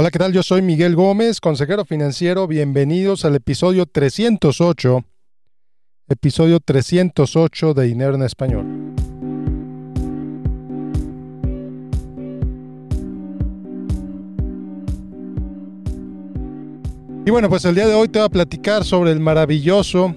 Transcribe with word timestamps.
Hola, 0.00 0.12
¿qué 0.12 0.18
tal? 0.20 0.32
Yo 0.32 0.44
soy 0.44 0.62
Miguel 0.62 0.94
Gómez, 0.94 1.40
consejero 1.40 1.84
financiero. 1.84 2.46
Bienvenidos 2.46 3.24
al 3.24 3.34
episodio 3.34 3.84
308, 3.84 5.04
episodio 6.08 6.60
308 6.60 7.74
de 7.74 7.84
Dinero 7.84 8.14
en 8.14 8.22
Español. 8.22 8.64
Y 17.26 17.30
bueno, 17.32 17.48
pues 17.48 17.64
el 17.64 17.74
día 17.74 17.88
de 17.88 17.94
hoy 17.94 18.06
te 18.06 18.20
voy 18.20 18.26
a 18.26 18.28
platicar 18.28 18.84
sobre 18.84 19.10
el 19.10 19.18
maravilloso, 19.18 20.14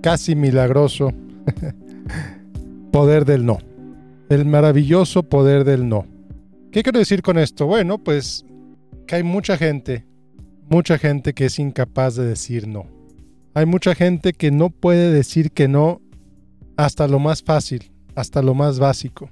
casi 0.00 0.34
milagroso 0.34 1.12
poder 2.92 3.26
del 3.26 3.44
no. 3.44 3.58
El 4.30 4.46
maravilloso 4.46 5.22
poder 5.22 5.64
del 5.64 5.86
no. 5.86 6.06
¿Qué 6.72 6.82
quiero 6.82 6.98
decir 6.98 7.20
con 7.20 7.36
esto? 7.36 7.66
Bueno, 7.66 7.98
pues 7.98 8.46
que 9.10 9.16
hay 9.16 9.22
mucha 9.24 9.56
gente, 9.56 10.06
mucha 10.68 10.96
gente 10.96 11.32
que 11.32 11.46
es 11.46 11.58
incapaz 11.58 12.14
de 12.14 12.24
decir 12.24 12.68
no. 12.68 12.86
Hay 13.54 13.66
mucha 13.66 13.96
gente 13.96 14.32
que 14.32 14.52
no 14.52 14.70
puede 14.70 15.10
decir 15.10 15.50
que 15.50 15.66
no 15.66 16.00
hasta 16.76 17.08
lo 17.08 17.18
más 17.18 17.42
fácil, 17.42 17.90
hasta 18.14 18.40
lo 18.40 18.54
más 18.54 18.78
básico, 18.78 19.28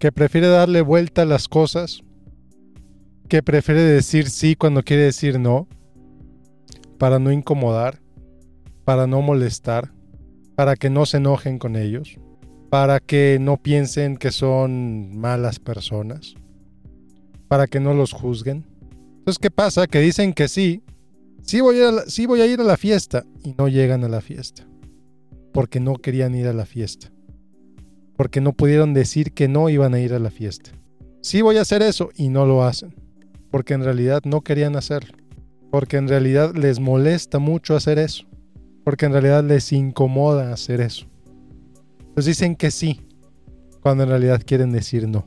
que 0.00 0.10
prefiere 0.10 0.48
darle 0.48 0.80
vuelta 0.80 1.22
a 1.22 1.26
las 1.26 1.46
cosas, 1.46 2.02
que 3.28 3.40
prefiere 3.40 3.82
decir 3.82 4.28
sí 4.28 4.56
cuando 4.56 4.82
quiere 4.82 5.04
decir 5.04 5.38
no, 5.38 5.68
para 6.98 7.20
no 7.20 7.30
incomodar, 7.30 8.00
para 8.84 9.06
no 9.06 9.22
molestar, 9.22 9.92
para 10.56 10.74
que 10.74 10.90
no 10.90 11.06
se 11.06 11.18
enojen 11.18 11.60
con 11.60 11.76
ellos, 11.76 12.18
para 12.68 12.98
que 12.98 13.38
no 13.40 13.58
piensen 13.58 14.16
que 14.16 14.32
son 14.32 15.16
malas 15.16 15.60
personas, 15.60 16.34
para 17.46 17.68
que 17.68 17.78
no 17.78 17.94
los 17.94 18.12
juzguen. 18.12 18.69
Entonces, 19.20 19.38
¿qué 19.38 19.50
pasa? 19.50 19.86
Que 19.86 20.00
dicen 20.00 20.32
que 20.32 20.48
sí, 20.48 20.82
sí 21.42 21.60
voy, 21.60 21.80
a 21.80 22.06
sí 22.06 22.24
voy 22.24 22.40
a 22.40 22.46
ir 22.46 22.60
a 22.60 22.64
la 22.64 22.78
fiesta 22.78 23.26
y 23.44 23.52
no 23.52 23.68
llegan 23.68 24.02
a 24.02 24.08
la 24.08 24.22
fiesta. 24.22 24.66
Porque 25.52 25.78
no 25.78 25.96
querían 25.96 26.34
ir 26.34 26.46
a 26.46 26.54
la 26.54 26.64
fiesta. 26.64 27.12
Porque 28.16 28.40
no 28.40 28.54
pudieron 28.54 28.94
decir 28.94 29.32
que 29.32 29.46
no 29.46 29.68
iban 29.68 29.92
a 29.92 30.00
ir 30.00 30.14
a 30.14 30.18
la 30.18 30.30
fiesta. 30.30 30.70
Sí 31.20 31.42
voy 31.42 31.58
a 31.58 31.62
hacer 31.62 31.82
eso 31.82 32.08
y 32.16 32.30
no 32.30 32.46
lo 32.46 32.64
hacen. 32.64 32.94
Porque 33.50 33.74
en 33.74 33.84
realidad 33.84 34.22
no 34.24 34.40
querían 34.40 34.74
hacerlo. 34.74 35.18
Porque 35.70 35.98
en 35.98 36.08
realidad 36.08 36.54
les 36.54 36.80
molesta 36.80 37.38
mucho 37.38 37.76
hacer 37.76 37.98
eso. 37.98 38.24
Porque 38.84 39.04
en 39.04 39.12
realidad 39.12 39.44
les 39.44 39.70
incomoda 39.72 40.50
hacer 40.50 40.80
eso. 40.80 41.06
Entonces 41.98 42.24
dicen 42.24 42.56
que 42.56 42.70
sí, 42.70 43.06
cuando 43.82 44.04
en 44.04 44.08
realidad 44.08 44.42
quieren 44.44 44.72
decir 44.72 45.06
no. 45.06 45.26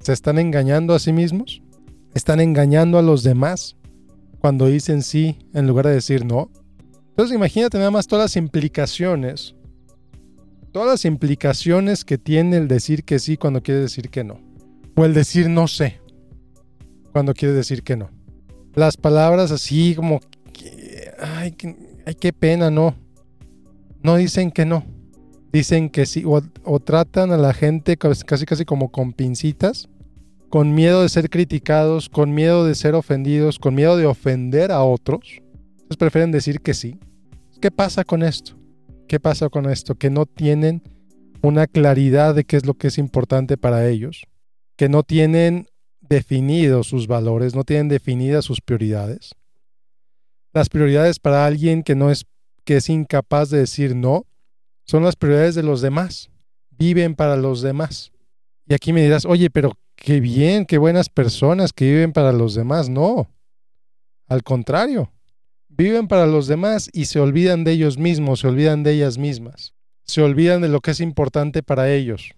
¿Se 0.00 0.12
están 0.12 0.38
engañando 0.38 0.94
a 0.94 0.98
sí 0.98 1.12
mismos? 1.12 1.62
Están 2.14 2.40
engañando 2.40 2.98
a 2.98 3.02
los 3.02 3.22
demás 3.22 3.76
cuando 4.40 4.66
dicen 4.66 5.02
sí 5.02 5.38
en 5.54 5.66
lugar 5.66 5.86
de 5.86 5.94
decir 5.94 6.24
no. 6.24 6.50
Entonces 7.10 7.34
imagínate 7.34 7.78
nada 7.78 7.90
más 7.90 8.06
todas 8.06 8.24
las 8.24 8.36
implicaciones, 8.36 9.54
todas 10.72 10.88
las 10.88 11.04
implicaciones 11.04 12.04
que 12.04 12.18
tiene 12.18 12.56
el 12.56 12.68
decir 12.68 13.04
que 13.04 13.18
sí 13.18 13.36
cuando 13.36 13.62
quiere 13.62 13.80
decir 13.80 14.08
que 14.10 14.24
no. 14.24 14.40
O 14.96 15.04
el 15.04 15.14
decir 15.14 15.48
no 15.48 15.68
sé 15.68 16.00
cuando 17.12 17.34
quiere 17.34 17.54
decir 17.54 17.82
que 17.82 17.96
no. 17.96 18.10
Las 18.74 18.96
palabras 18.96 19.50
así 19.50 19.94
como, 19.94 20.20
ay, 21.20 21.52
qué 21.52 22.32
pena, 22.32 22.70
no. 22.70 22.94
No 24.02 24.16
dicen 24.16 24.50
que 24.50 24.64
no. 24.64 24.84
Dicen 25.52 25.90
que 25.90 26.06
sí. 26.06 26.24
O, 26.24 26.40
o 26.64 26.80
tratan 26.80 27.32
a 27.32 27.36
la 27.36 27.52
gente 27.52 27.96
casi 27.96 28.24
casi 28.24 28.64
como 28.64 28.90
con 28.90 29.12
pincitas 29.12 29.88
con 30.50 30.74
miedo 30.74 31.02
de 31.02 31.08
ser 31.08 31.30
criticados, 31.30 32.08
con 32.08 32.34
miedo 32.34 32.64
de 32.64 32.74
ser 32.74 32.96
ofendidos, 32.96 33.60
con 33.60 33.76
miedo 33.76 33.96
de 33.96 34.06
ofender 34.06 34.72
a 34.72 34.82
otros, 34.82 35.40
entonces 35.70 35.96
prefieren 35.96 36.32
decir 36.32 36.60
que 36.60 36.74
sí. 36.74 36.98
¿Qué 37.60 37.70
pasa 37.70 38.04
con 38.04 38.24
esto? 38.24 38.58
¿Qué 39.06 39.20
pasa 39.20 39.48
con 39.48 39.70
esto? 39.70 39.94
Que 39.94 40.10
no 40.10 40.26
tienen 40.26 40.82
una 41.40 41.68
claridad 41.68 42.34
de 42.34 42.44
qué 42.44 42.56
es 42.56 42.66
lo 42.66 42.74
que 42.74 42.88
es 42.88 42.98
importante 42.98 43.56
para 43.56 43.88
ellos, 43.88 44.24
que 44.76 44.88
no 44.88 45.04
tienen 45.04 45.68
definidos 46.00 46.88
sus 46.88 47.06
valores, 47.06 47.54
no 47.54 47.62
tienen 47.62 47.88
definidas 47.88 48.44
sus 48.44 48.60
prioridades. 48.60 49.36
Las 50.52 50.68
prioridades 50.68 51.20
para 51.20 51.46
alguien 51.46 51.84
que 51.84 51.94
no 51.94 52.10
es 52.10 52.26
que 52.64 52.76
es 52.76 52.88
incapaz 52.88 53.50
de 53.50 53.58
decir 53.58 53.94
no 53.94 54.26
son 54.84 55.04
las 55.04 55.14
prioridades 55.14 55.54
de 55.54 55.62
los 55.62 55.80
demás. 55.80 56.28
Viven 56.70 57.14
para 57.14 57.36
los 57.36 57.62
demás. 57.62 58.10
Y 58.66 58.74
aquí 58.74 58.92
me 58.92 59.02
dirás, 59.02 59.24
"Oye, 59.24 59.50
pero 59.50 59.74
qué 60.00 60.18
bien, 60.18 60.64
qué 60.64 60.78
buenas 60.78 61.08
personas 61.10 61.72
que 61.72 61.84
viven 61.84 62.12
para 62.12 62.32
los 62.32 62.54
demás. 62.54 62.88
No, 62.88 63.30
al 64.26 64.42
contrario, 64.42 65.12
viven 65.68 66.08
para 66.08 66.26
los 66.26 66.46
demás 66.46 66.88
y 66.92 67.04
se 67.04 67.20
olvidan 67.20 67.64
de 67.64 67.72
ellos 67.72 67.98
mismos, 67.98 68.40
se 68.40 68.48
olvidan 68.48 68.82
de 68.82 68.92
ellas 68.92 69.18
mismas, 69.18 69.74
se 70.04 70.22
olvidan 70.22 70.62
de 70.62 70.68
lo 70.68 70.80
que 70.80 70.92
es 70.92 71.00
importante 71.00 71.62
para 71.62 71.92
ellos, 71.92 72.32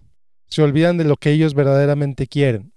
se 0.49 0.61
olvidan 0.61 0.97
de 0.97 1.05
lo 1.05 1.15
que 1.15 1.31
ellos 1.31 1.53
verdaderamente 1.53 2.27
quieren. 2.27 2.73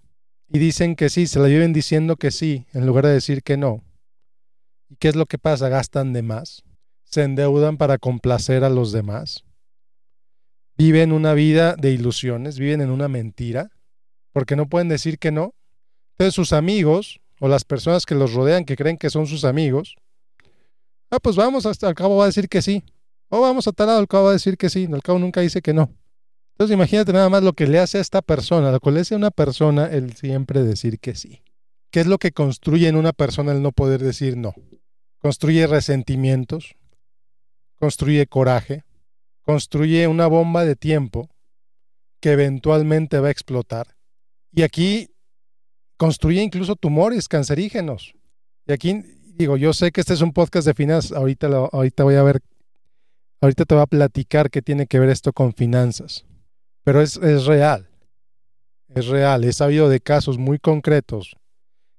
Y 0.48 0.60
dicen 0.60 0.94
que 0.94 1.08
sí, 1.08 1.26
se 1.26 1.40
la 1.40 1.48
viven 1.48 1.72
diciendo 1.72 2.14
que 2.14 2.30
sí, 2.30 2.66
en 2.72 2.86
lugar 2.86 3.06
de 3.06 3.12
decir 3.12 3.42
que 3.42 3.56
no. 3.56 3.82
¿Y 4.88 4.94
qué 4.96 5.08
es 5.08 5.16
lo 5.16 5.26
que 5.26 5.38
pasa? 5.38 5.68
Gastan 5.68 6.12
de 6.12 6.22
más, 6.22 6.62
se 7.02 7.24
endeudan 7.24 7.76
para 7.76 7.98
complacer 7.98 8.62
a 8.62 8.70
los 8.70 8.92
demás, 8.92 9.42
viven 10.78 11.10
una 11.10 11.34
vida 11.34 11.74
de 11.74 11.90
ilusiones, 11.90 12.60
viven 12.60 12.80
en 12.80 12.90
una 12.90 13.08
mentira 13.08 13.72
porque 14.36 14.54
no 14.54 14.68
pueden 14.68 14.90
decir 14.90 15.18
que 15.18 15.32
no. 15.32 15.54
Entonces 16.10 16.34
sus 16.34 16.52
amigos 16.52 17.22
o 17.40 17.48
las 17.48 17.64
personas 17.64 18.04
que 18.04 18.14
los 18.14 18.34
rodean 18.34 18.66
que 18.66 18.76
creen 18.76 18.98
que 18.98 19.08
son 19.08 19.26
sus 19.26 19.46
amigos, 19.46 19.96
ah, 21.10 21.18
pues 21.22 21.36
vamos, 21.36 21.64
hasta 21.64 21.88
al 21.88 21.94
cabo 21.94 22.18
va 22.18 22.24
a 22.24 22.26
decir 22.26 22.50
que 22.50 22.60
sí. 22.60 22.84
O 23.30 23.40
vamos 23.40 23.66
a 23.66 23.72
tal 23.72 23.86
lado, 23.86 23.98
al 23.98 24.08
cabo 24.08 24.24
va 24.24 24.30
a 24.30 24.32
decir 24.34 24.58
que 24.58 24.68
sí, 24.68 24.86
al 24.92 25.02
cabo 25.02 25.18
nunca 25.18 25.40
dice 25.40 25.62
que 25.62 25.72
no. 25.72 25.88
Entonces 26.52 26.74
imagínate 26.74 27.14
nada 27.14 27.30
más 27.30 27.44
lo 27.44 27.54
que 27.54 27.66
le 27.66 27.78
hace 27.78 27.96
a 27.96 28.02
esta 28.02 28.20
persona, 28.20 28.70
lo 28.70 28.78
que 28.78 28.90
le 28.90 29.00
hace 29.00 29.14
a 29.14 29.16
una 29.16 29.30
persona 29.30 29.86
el 29.86 30.14
siempre 30.14 30.62
decir 30.62 31.00
que 31.00 31.14
sí. 31.14 31.42
¿Qué 31.90 32.00
es 32.00 32.06
lo 32.06 32.18
que 32.18 32.32
construye 32.32 32.88
en 32.88 32.96
una 32.96 33.14
persona 33.14 33.52
el 33.52 33.62
no 33.62 33.72
poder 33.72 34.02
decir 34.02 34.36
no? 34.36 34.52
Construye 35.16 35.66
resentimientos, 35.66 36.76
construye 37.80 38.26
coraje, 38.26 38.84
construye 39.40 40.06
una 40.08 40.26
bomba 40.26 40.66
de 40.66 40.76
tiempo 40.76 41.30
que 42.20 42.32
eventualmente 42.32 43.18
va 43.18 43.28
a 43.28 43.30
explotar 43.30 43.95
y 44.56 44.62
aquí 44.62 45.10
construye 45.98 46.42
incluso 46.42 46.76
tumores 46.76 47.28
cancerígenos. 47.28 48.14
Y 48.66 48.72
aquí, 48.72 49.02
digo, 49.34 49.58
yo 49.58 49.74
sé 49.74 49.92
que 49.92 50.00
este 50.00 50.14
es 50.14 50.22
un 50.22 50.32
podcast 50.32 50.66
de 50.66 50.72
finanzas, 50.72 51.12
ahorita, 51.12 51.46
ahorita 51.72 52.04
voy 52.04 52.14
a 52.14 52.22
ver, 52.22 52.40
ahorita 53.42 53.66
te 53.66 53.74
voy 53.74 53.82
a 53.82 53.86
platicar 53.86 54.50
qué 54.50 54.62
tiene 54.62 54.86
que 54.86 54.98
ver 54.98 55.10
esto 55.10 55.34
con 55.34 55.52
finanzas, 55.52 56.24
pero 56.84 57.02
es, 57.02 57.18
es 57.18 57.44
real, 57.44 57.86
es 58.94 59.06
real. 59.08 59.44
He 59.44 59.52
sabido 59.52 59.90
de 59.90 60.00
casos 60.00 60.38
muy 60.38 60.58
concretos 60.58 61.36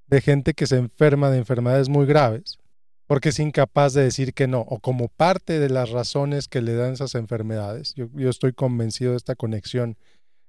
de 0.08 0.20
gente 0.20 0.56
que 0.56 0.66
se 0.66 0.78
enferma 0.78 1.30
de 1.30 1.38
enfermedades 1.38 1.90
muy 1.90 2.08
graves 2.08 2.58
porque 3.06 3.30
es 3.30 3.40
incapaz 3.40 3.94
de 3.94 4.02
decir 4.02 4.34
que 4.34 4.48
no, 4.48 4.62
o 4.62 4.80
como 4.80 5.10
parte 5.10 5.60
de 5.60 5.70
las 5.70 5.92
razones 5.92 6.48
que 6.48 6.62
le 6.62 6.74
dan 6.74 6.94
esas 6.94 7.14
enfermedades. 7.14 7.94
Yo, 7.94 8.08
yo 8.16 8.30
estoy 8.30 8.52
convencido 8.52 9.12
de 9.12 9.18
esta 9.18 9.36
conexión 9.36 9.96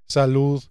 salud, 0.08 0.64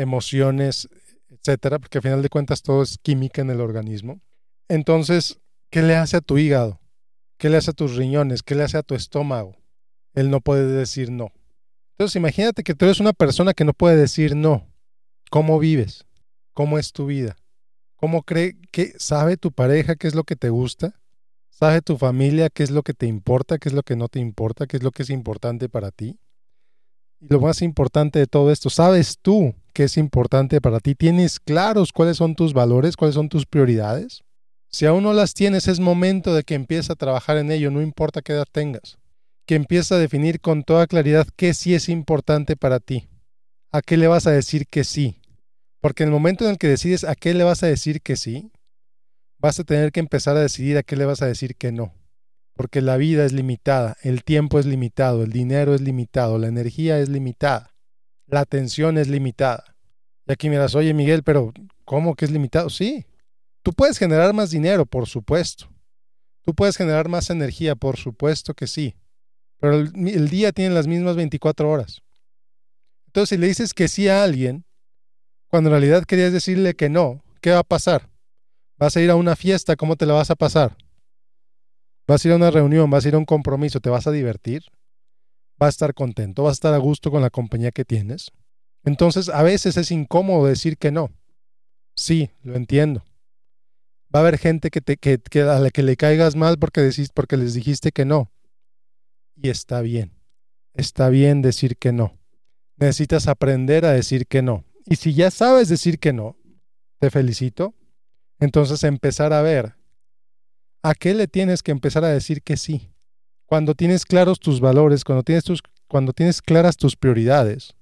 emociones, 0.00 0.88
etcétera, 1.28 1.78
porque 1.78 1.98
al 1.98 2.02
final 2.02 2.22
de 2.22 2.28
cuentas 2.28 2.62
todo 2.62 2.82
es 2.82 2.98
química 2.98 3.42
en 3.42 3.50
el 3.50 3.60
organismo. 3.60 4.20
Entonces, 4.68 5.40
¿qué 5.70 5.82
le 5.82 5.96
hace 5.96 6.16
a 6.16 6.20
tu 6.20 6.38
hígado? 6.38 6.80
¿Qué 7.38 7.48
le 7.48 7.56
hace 7.56 7.70
a 7.70 7.74
tus 7.74 7.96
riñones? 7.96 8.42
¿Qué 8.42 8.54
le 8.54 8.64
hace 8.64 8.78
a 8.78 8.82
tu 8.82 8.94
estómago? 8.94 9.56
Él 10.14 10.30
no 10.30 10.40
puede 10.40 10.66
decir 10.66 11.10
no. 11.10 11.32
Entonces, 11.92 12.16
imagínate 12.16 12.62
que 12.62 12.74
tú 12.74 12.84
eres 12.84 13.00
una 13.00 13.12
persona 13.12 13.54
que 13.54 13.64
no 13.64 13.72
puede 13.72 13.96
decir 13.96 14.34
no. 14.34 14.68
¿Cómo 15.30 15.58
vives? 15.58 16.06
¿Cómo 16.54 16.78
es 16.78 16.92
tu 16.92 17.06
vida? 17.06 17.36
¿Cómo 17.96 18.22
cree 18.22 18.56
que 18.72 18.94
sabe 18.98 19.36
tu 19.36 19.52
pareja 19.52 19.96
qué 19.96 20.08
es 20.08 20.14
lo 20.14 20.24
que 20.24 20.36
te 20.36 20.50
gusta? 20.50 21.00
¿Sabe 21.50 21.82
tu 21.82 21.98
familia 21.98 22.50
qué 22.50 22.62
es 22.62 22.70
lo 22.70 22.82
que 22.82 22.94
te 22.94 23.06
importa, 23.06 23.58
qué 23.58 23.68
es 23.68 23.72
lo 23.72 23.82
que 23.82 23.96
no 23.96 24.08
te 24.08 24.20
importa, 24.20 24.66
qué 24.66 24.76
es 24.76 24.82
lo 24.82 24.92
que 24.92 25.02
es 25.02 25.10
importante 25.10 25.68
para 25.68 25.90
ti? 25.90 26.18
Y 27.20 27.26
lo 27.28 27.40
más 27.40 27.62
importante 27.62 28.18
de 28.18 28.26
todo 28.26 28.52
esto, 28.52 28.70
¿sabes 28.70 29.18
tú 29.20 29.54
qué 29.72 29.84
es 29.84 29.96
importante 29.96 30.60
para 30.60 30.78
ti? 30.78 30.94
¿Tienes 30.94 31.40
claros 31.40 31.92
cuáles 31.92 32.16
son 32.16 32.34
tus 32.34 32.52
valores, 32.54 32.96
cuáles 32.96 33.14
son 33.14 33.28
tus 33.28 33.44
prioridades? 33.44 34.22
Si 34.70 34.86
aún 34.86 35.02
no 35.02 35.12
las 35.12 35.34
tienes, 35.34 35.66
es 35.66 35.80
momento 35.80 36.34
de 36.34 36.44
que 36.44 36.54
empieces 36.54 36.90
a 36.90 36.96
trabajar 36.96 37.36
en 37.38 37.50
ello, 37.50 37.70
no 37.70 37.82
importa 37.82 38.22
qué 38.22 38.34
edad 38.34 38.46
tengas. 38.50 38.98
Que 39.46 39.56
empieces 39.56 39.92
a 39.92 39.98
definir 39.98 40.40
con 40.40 40.62
toda 40.62 40.86
claridad 40.86 41.26
qué 41.36 41.54
sí 41.54 41.74
es 41.74 41.88
importante 41.88 42.56
para 42.56 42.78
ti. 42.78 43.08
¿A 43.72 43.82
qué 43.82 43.96
le 43.96 44.06
vas 44.06 44.26
a 44.26 44.30
decir 44.30 44.66
que 44.66 44.84
sí? 44.84 45.20
Porque 45.80 46.04
en 46.04 46.10
el 46.10 46.12
momento 46.12 46.44
en 46.44 46.50
el 46.50 46.58
que 46.58 46.68
decides 46.68 47.04
a 47.04 47.14
qué 47.14 47.34
le 47.34 47.44
vas 47.44 47.62
a 47.62 47.66
decir 47.66 48.02
que 48.02 48.16
sí, 48.16 48.52
vas 49.38 49.58
a 49.58 49.64
tener 49.64 49.90
que 49.90 50.00
empezar 50.00 50.36
a 50.36 50.40
decidir 50.40 50.76
a 50.76 50.82
qué 50.82 50.96
le 50.96 51.04
vas 51.04 51.22
a 51.22 51.26
decir 51.26 51.56
que 51.56 51.72
no 51.72 51.94
porque 52.58 52.82
la 52.82 52.98
vida 52.98 53.24
es 53.24 53.32
limitada, 53.32 53.96
el 54.02 54.22
tiempo 54.22 54.58
es 54.58 54.66
limitado, 54.66 55.22
el 55.22 55.32
dinero 55.32 55.74
es 55.74 55.80
limitado, 55.80 56.36
la 56.36 56.48
energía 56.48 56.98
es 56.98 57.08
limitada, 57.08 57.74
la 58.26 58.40
atención 58.40 58.98
es 58.98 59.08
limitada. 59.08 59.64
Y 60.26 60.32
aquí 60.32 60.50
miras, 60.50 60.74
oye 60.74 60.92
Miguel, 60.92 61.22
pero 61.22 61.54
¿cómo 61.86 62.14
que 62.14 62.26
es 62.26 62.30
limitado? 62.30 62.68
Sí, 62.68 63.06
Tú 63.68 63.74
puedes 63.74 63.98
generar 63.98 64.32
más 64.32 64.50
dinero, 64.50 64.86
por 64.86 65.06
supuesto. 65.06 65.68
Tú 66.42 66.54
puedes 66.54 66.78
generar 66.78 67.08
más 67.08 67.28
energía, 67.28 67.76
por 67.76 67.98
supuesto 67.98 68.54
que 68.54 68.66
sí. 68.66 68.94
Pero 69.60 69.74
el, 69.74 70.28
día 70.30 70.52
tiene 70.52 70.74
las 70.74 70.86
mismas 70.86 71.16
24 71.16 71.70
horas. 71.70 72.00
Entonces, 73.08 73.28
si 73.28 73.36
le 73.36 73.48
dices 73.48 73.74
que 73.74 73.88
sí 73.88 74.08
a 74.08 74.22
alguien, 74.22 74.64
cuando 75.48 75.68
en 75.68 75.72
realidad 75.72 76.04
querías 76.04 76.32
decirle 76.32 76.76
que 76.76 76.88
no, 76.88 77.22
¿qué 77.42 77.50
va 77.50 77.58
a 77.58 77.62
pasar? 77.62 78.08
Vas 78.78 78.96
a 78.96 79.02
ir 79.02 79.10
a 79.10 79.16
una 79.16 79.36
fiesta, 79.36 79.76
¿cómo 79.76 79.96
te 79.96 80.06
la 80.06 80.14
vas 80.14 80.30
a 80.30 80.36
pasar? 80.36 80.74
Vas 82.08 82.24
a 82.24 82.28
ir 82.28 82.32
a 82.32 82.36
una 82.36 82.50
reunión, 82.50 82.88
vas 82.88 83.04
a 83.04 83.08
ir 83.08 83.14
a 83.14 83.18
un 83.18 83.26
compromiso, 83.26 83.80
¿te 83.80 83.90
vas 83.90 84.06
a 84.06 84.10
divertir? 84.10 84.62
¿Vas 85.58 85.66
a 85.66 85.76
estar 85.76 85.94
contento? 85.94 86.44
¿Vas 86.44 86.52
a 86.52 86.54
estar 86.54 86.74
a 86.74 86.78
gusto 86.78 87.10
con 87.10 87.20
la 87.20 87.28
compañía 87.28 87.70
que 87.70 87.84
tienes? 87.84 88.32
Entonces, 88.82 89.28
a 89.28 89.42
veces 89.42 89.76
es 89.76 89.90
incómodo 89.90 90.46
decir 90.46 90.78
que 90.78 90.90
no. 90.90 91.10
Sí, 91.94 92.30
lo 92.42 92.56
entiendo. 92.56 93.04
Va 94.14 94.20
a 94.20 94.22
haber 94.22 94.38
gente 94.38 94.70
que 94.70 94.80
te, 94.80 94.96
que, 94.96 95.20
a 95.42 95.58
la 95.58 95.70
que 95.70 95.82
le 95.82 95.96
caigas 95.98 96.34
mal 96.34 96.58
porque, 96.58 96.80
decís, 96.80 97.10
porque 97.12 97.36
les 97.36 97.52
dijiste 97.52 97.92
que 97.92 98.06
no. 98.06 98.32
Y 99.36 99.50
está 99.50 99.82
bien. 99.82 100.18
Está 100.72 101.10
bien 101.10 101.42
decir 101.42 101.76
que 101.76 101.92
no. 101.92 102.18
Necesitas 102.76 103.28
aprender 103.28 103.84
a 103.84 103.92
decir 103.92 104.26
que 104.26 104.40
no. 104.40 104.64
Y 104.86 104.96
si 104.96 105.12
ya 105.12 105.30
sabes 105.30 105.68
decir 105.68 105.98
que 105.98 106.14
no, 106.14 106.38
te 107.00 107.10
felicito. 107.10 107.74
Entonces 108.40 108.82
empezar 108.84 109.34
a 109.34 109.42
ver 109.42 109.77
a 110.82 110.94
qué 110.94 111.14
le 111.14 111.28
tienes 111.28 111.62
que 111.62 111.72
empezar 111.72 112.04
a 112.04 112.08
decir 112.08 112.42
que 112.42 112.56
sí. 112.56 112.90
Cuando 113.46 113.74
tienes 113.74 114.04
claros 114.04 114.38
tus 114.40 114.60
valores, 114.60 115.04
cuando 115.04 115.22
tienes, 115.22 115.44
tus, 115.44 115.62
cuando 115.88 116.12
tienes 116.12 116.42
claras 116.42 116.76
tus 116.76 116.96
prioridades, 116.96 117.74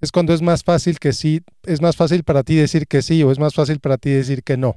es 0.00 0.10
cuando 0.10 0.34
es 0.34 0.42
más 0.42 0.64
fácil 0.64 0.98
que 0.98 1.12
sí, 1.12 1.42
es 1.62 1.80
más 1.80 1.96
fácil 1.96 2.24
para 2.24 2.42
ti 2.42 2.56
decir 2.56 2.88
que 2.88 3.02
sí 3.02 3.22
o 3.22 3.30
es 3.30 3.38
más 3.38 3.54
fácil 3.54 3.78
para 3.78 3.98
ti 3.98 4.10
decir 4.10 4.42
que 4.42 4.56
no. 4.56 4.76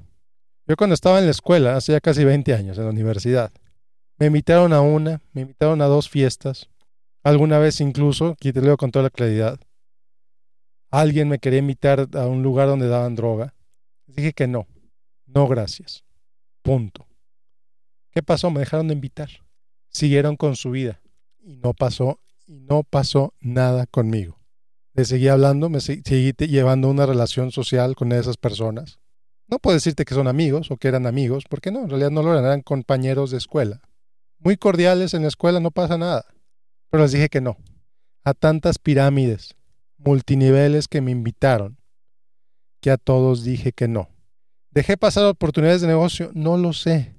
Yo 0.67 0.75
cuando 0.75 0.93
estaba 0.93 1.19
en 1.19 1.25
la 1.25 1.31
escuela, 1.31 1.75
hace 1.75 1.99
casi 1.99 2.23
20 2.23 2.53
años, 2.53 2.77
en 2.77 2.85
la 2.85 2.91
universidad, 2.91 3.51
me 4.17 4.27
invitaron 4.27 4.71
a 4.71 4.81
una, 4.81 5.21
me 5.33 5.41
invitaron 5.41 5.81
a 5.81 5.85
dos 5.85 6.09
fiestas, 6.09 6.69
alguna 7.23 7.57
vez 7.57 7.81
incluso, 7.81 8.29
aquí 8.29 8.53
te 8.53 8.61
leo 8.61 8.77
con 8.77 8.91
toda 8.91 9.03
la 9.03 9.09
claridad, 9.09 9.59
alguien 10.91 11.27
me 11.27 11.39
quería 11.39 11.59
invitar 11.59 12.07
a 12.13 12.27
un 12.27 12.43
lugar 12.43 12.67
donde 12.67 12.87
daban 12.87 13.15
droga. 13.15 13.53
Dije 14.05 14.33
que 14.33 14.47
no, 14.47 14.67
no 15.25 15.47
gracias, 15.47 16.03
punto. 16.61 17.05
¿Qué 18.15 18.23
pasó? 18.23 18.49
Me 18.49 18.61
dejaron 18.61 18.87
de 18.87 18.95
invitar. 18.95 19.29
Siguieron 19.89 20.37
con 20.37 20.55
su 20.55 20.71
vida 20.71 21.01
y 21.43 21.57
no 21.57 21.75
pasó, 21.75 22.19
y 22.47 22.59
no 22.61 22.81
pasó 22.81 23.35
nada 23.39 23.85
conmigo 23.85 24.39
le 24.95 25.03
seguí 25.03 25.27
hablando, 25.27 25.69
me 25.69 25.81
seguí 25.81 26.31
llevando 26.39 26.89
una 26.89 27.05
relación 27.05 27.51
social 27.51 27.95
con 27.95 28.13
esas 28.13 28.37
personas. 28.37 28.99
No 29.47 29.59
puedo 29.59 29.75
decirte 29.75 30.05
que 30.05 30.15
son 30.15 30.27
amigos 30.27 30.71
o 30.71 30.77
que 30.77 30.87
eran 30.87 31.05
amigos, 31.05 31.43
porque 31.49 31.69
no, 31.69 31.83
en 31.83 31.89
realidad 31.89 32.11
no 32.11 32.23
lo 32.23 32.31
eran, 32.31 32.45
eran 32.45 32.61
compañeros 32.61 33.29
de 33.29 33.37
escuela. 33.37 33.81
Muy 34.39 34.55
cordiales 34.55 35.13
en 35.13 35.23
la 35.23 35.27
escuela, 35.27 35.59
no 35.59 35.69
pasa 35.69 35.97
nada. 35.97 36.25
Pero 36.89 37.03
les 37.03 37.11
dije 37.11 37.27
que 37.27 37.41
no. 37.41 37.57
A 38.23 38.33
tantas 38.33 38.79
pirámides, 38.79 39.55
multiniveles 39.97 40.87
que 40.87 41.01
me 41.01 41.11
invitaron, 41.11 41.77
que 42.79 42.89
a 42.89 42.97
todos 42.97 43.43
dije 43.43 43.73
que 43.73 43.89
no. 43.89 44.09
¿Dejé 44.71 44.95
pasar 44.95 45.25
oportunidades 45.25 45.81
de 45.81 45.87
negocio? 45.87 46.31
No 46.33 46.57
lo 46.57 46.71
sé. 46.71 47.14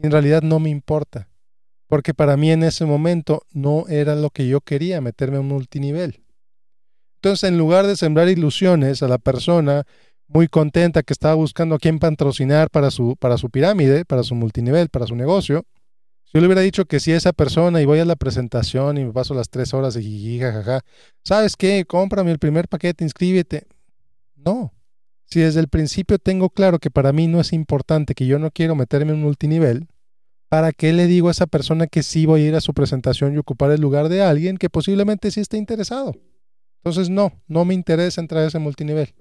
En 0.00 0.10
realidad 0.10 0.42
no 0.42 0.58
me 0.58 0.70
importa. 0.70 1.28
Porque 1.88 2.14
para 2.14 2.36
mí 2.36 2.50
en 2.50 2.62
ese 2.62 2.84
momento 2.86 3.42
no 3.52 3.86
era 3.88 4.14
lo 4.16 4.30
que 4.30 4.48
yo 4.48 4.60
quería, 4.60 5.00
meterme 5.00 5.36
a 5.36 5.40
un 5.40 5.48
multinivel. 5.48 6.22
Entonces, 7.16 7.48
en 7.48 7.58
lugar 7.58 7.86
de 7.86 7.96
sembrar 7.96 8.28
ilusiones 8.28 9.02
a 9.02 9.08
la 9.08 9.18
persona 9.18 9.84
muy 10.26 10.48
contenta 10.48 11.02
que 11.02 11.12
estaba 11.12 11.34
buscando 11.34 11.74
a 11.74 11.78
quién 11.78 11.98
patrocinar 11.98 12.70
para 12.70 12.90
su, 12.90 13.16
para 13.16 13.36
su 13.36 13.50
pirámide, 13.50 14.04
para 14.04 14.22
su 14.22 14.34
multinivel, 14.34 14.88
para 14.88 15.06
su 15.06 15.14
negocio, 15.14 15.64
yo 16.32 16.40
le 16.40 16.46
hubiera 16.46 16.62
dicho 16.62 16.86
que 16.86 16.98
si 16.98 17.12
esa 17.12 17.34
persona 17.34 17.82
y 17.82 17.84
voy 17.84 17.98
a 17.98 18.06
la 18.06 18.16
presentación 18.16 18.96
y 18.96 19.04
me 19.04 19.12
paso 19.12 19.34
las 19.34 19.50
tres 19.50 19.74
horas 19.74 19.94
jiji, 19.94 20.40
jajaja, 20.40 20.80
¿sabes 21.22 21.56
qué? 21.56 21.84
Cómprame 21.84 22.30
el 22.30 22.38
primer 22.38 22.68
paquete, 22.68 23.04
inscríbete. 23.04 23.66
No. 24.34 24.72
Si 25.32 25.40
desde 25.40 25.60
el 25.60 25.68
principio 25.68 26.18
tengo 26.18 26.50
claro 26.50 26.78
que 26.78 26.90
para 26.90 27.10
mí 27.10 27.26
no 27.26 27.40
es 27.40 27.54
importante, 27.54 28.14
que 28.14 28.26
yo 28.26 28.38
no 28.38 28.50
quiero 28.50 28.74
meterme 28.74 29.12
en 29.12 29.16
un 29.16 29.22
multinivel, 29.22 29.88
¿para 30.50 30.72
qué 30.72 30.92
le 30.92 31.06
digo 31.06 31.28
a 31.28 31.30
esa 31.30 31.46
persona 31.46 31.86
que 31.86 32.02
sí 32.02 32.26
voy 32.26 32.42
a 32.42 32.48
ir 32.48 32.54
a 32.54 32.60
su 32.60 32.74
presentación 32.74 33.32
y 33.32 33.38
ocupar 33.38 33.70
el 33.70 33.80
lugar 33.80 34.10
de 34.10 34.20
alguien 34.20 34.58
que 34.58 34.68
posiblemente 34.68 35.30
sí 35.30 35.40
esté 35.40 35.56
interesado? 35.56 36.14
Entonces, 36.84 37.08
no, 37.08 37.32
no 37.46 37.64
me 37.64 37.72
interesa 37.72 38.20
entrar 38.20 38.44
a 38.44 38.48
ese 38.48 38.58
multinivel. 38.58 39.14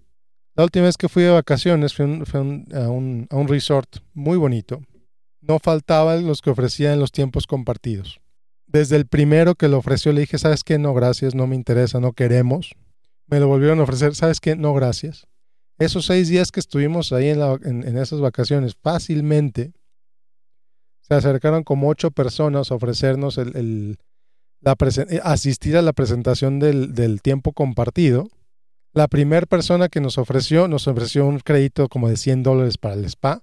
La 0.53 0.65
última 0.65 0.83
vez 0.83 0.97
que 0.97 1.07
fui 1.07 1.23
de 1.23 1.29
vacaciones 1.29 1.93
fui, 1.93 2.03
a, 2.03 2.39
un, 2.41 3.27
a, 3.29 3.37
un, 3.37 3.47
resort 3.47 3.99
muy 4.13 4.35
bonito. 4.35 4.81
No 5.39 5.59
faltaban 5.59 6.27
los 6.27 6.41
que 6.41 6.49
ofrecían 6.49 6.99
los 6.99 7.13
tiempos 7.13 7.47
compartidos. 7.47 8.19
Desde 8.67 8.97
el 8.97 9.07
primero 9.07 9.55
que 9.55 9.69
lo 9.69 9.77
ofreció 9.77 10.11
le 10.11 10.19
dije, 10.19 10.37
¿sabes 10.37 10.65
qué? 10.65 10.77
No, 10.77 10.93
gracias, 10.93 11.35
no 11.35 11.47
me 11.47 11.55
interesa, 11.55 12.01
no 12.01 12.11
queremos. 12.11 12.75
Me 13.27 13.39
lo 13.39 13.47
volvieron 13.47 13.79
a 13.79 13.83
ofrecer, 13.83 14.13
¿sabes 14.13 14.41
qué? 14.41 14.57
No, 14.57 14.73
gracias. 14.73 15.31
Esos 15.81 16.06
seis 16.06 16.30
días 16.30 16.51
que 16.51 16.60
estuvimos 16.60 17.12
ahí 17.12 17.30
en, 17.30 17.98
esas 17.98 18.19
vacaciones, 18.19 18.75
fácilmente 18.81 19.74
se 21.01 21.16
acercaron 21.16 21.63
como 21.63 21.89
ocho 21.89 22.12
personas 22.12 22.72
a 22.72 22.75
ofrecernos 22.75 23.38
el 23.38 23.98
eh, 24.63 25.19
asistir 25.24 25.75
a 25.75 25.81
la 25.81 25.92
presentación 25.92 26.60
del, 26.60 27.22
tiempo 27.24 27.51
compartido, 27.51 28.28
la 28.94 29.07
primera 29.07 29.48
persona 29.48 29.89
que 29.89 30.01
nos 30.01 30.19
ofreció, 30.19 30.68
nos 30.68 30.88
ofreció 30.88 31.25
un 31.25 31.39
crédito 31.39 31.89
como 31.89 32.10
de 32.10 32.18
100 32.18 32.44
dólares 32.44 32.78
para 32.78 32.94
el 32.94 33.06
spa. 33.06 33.42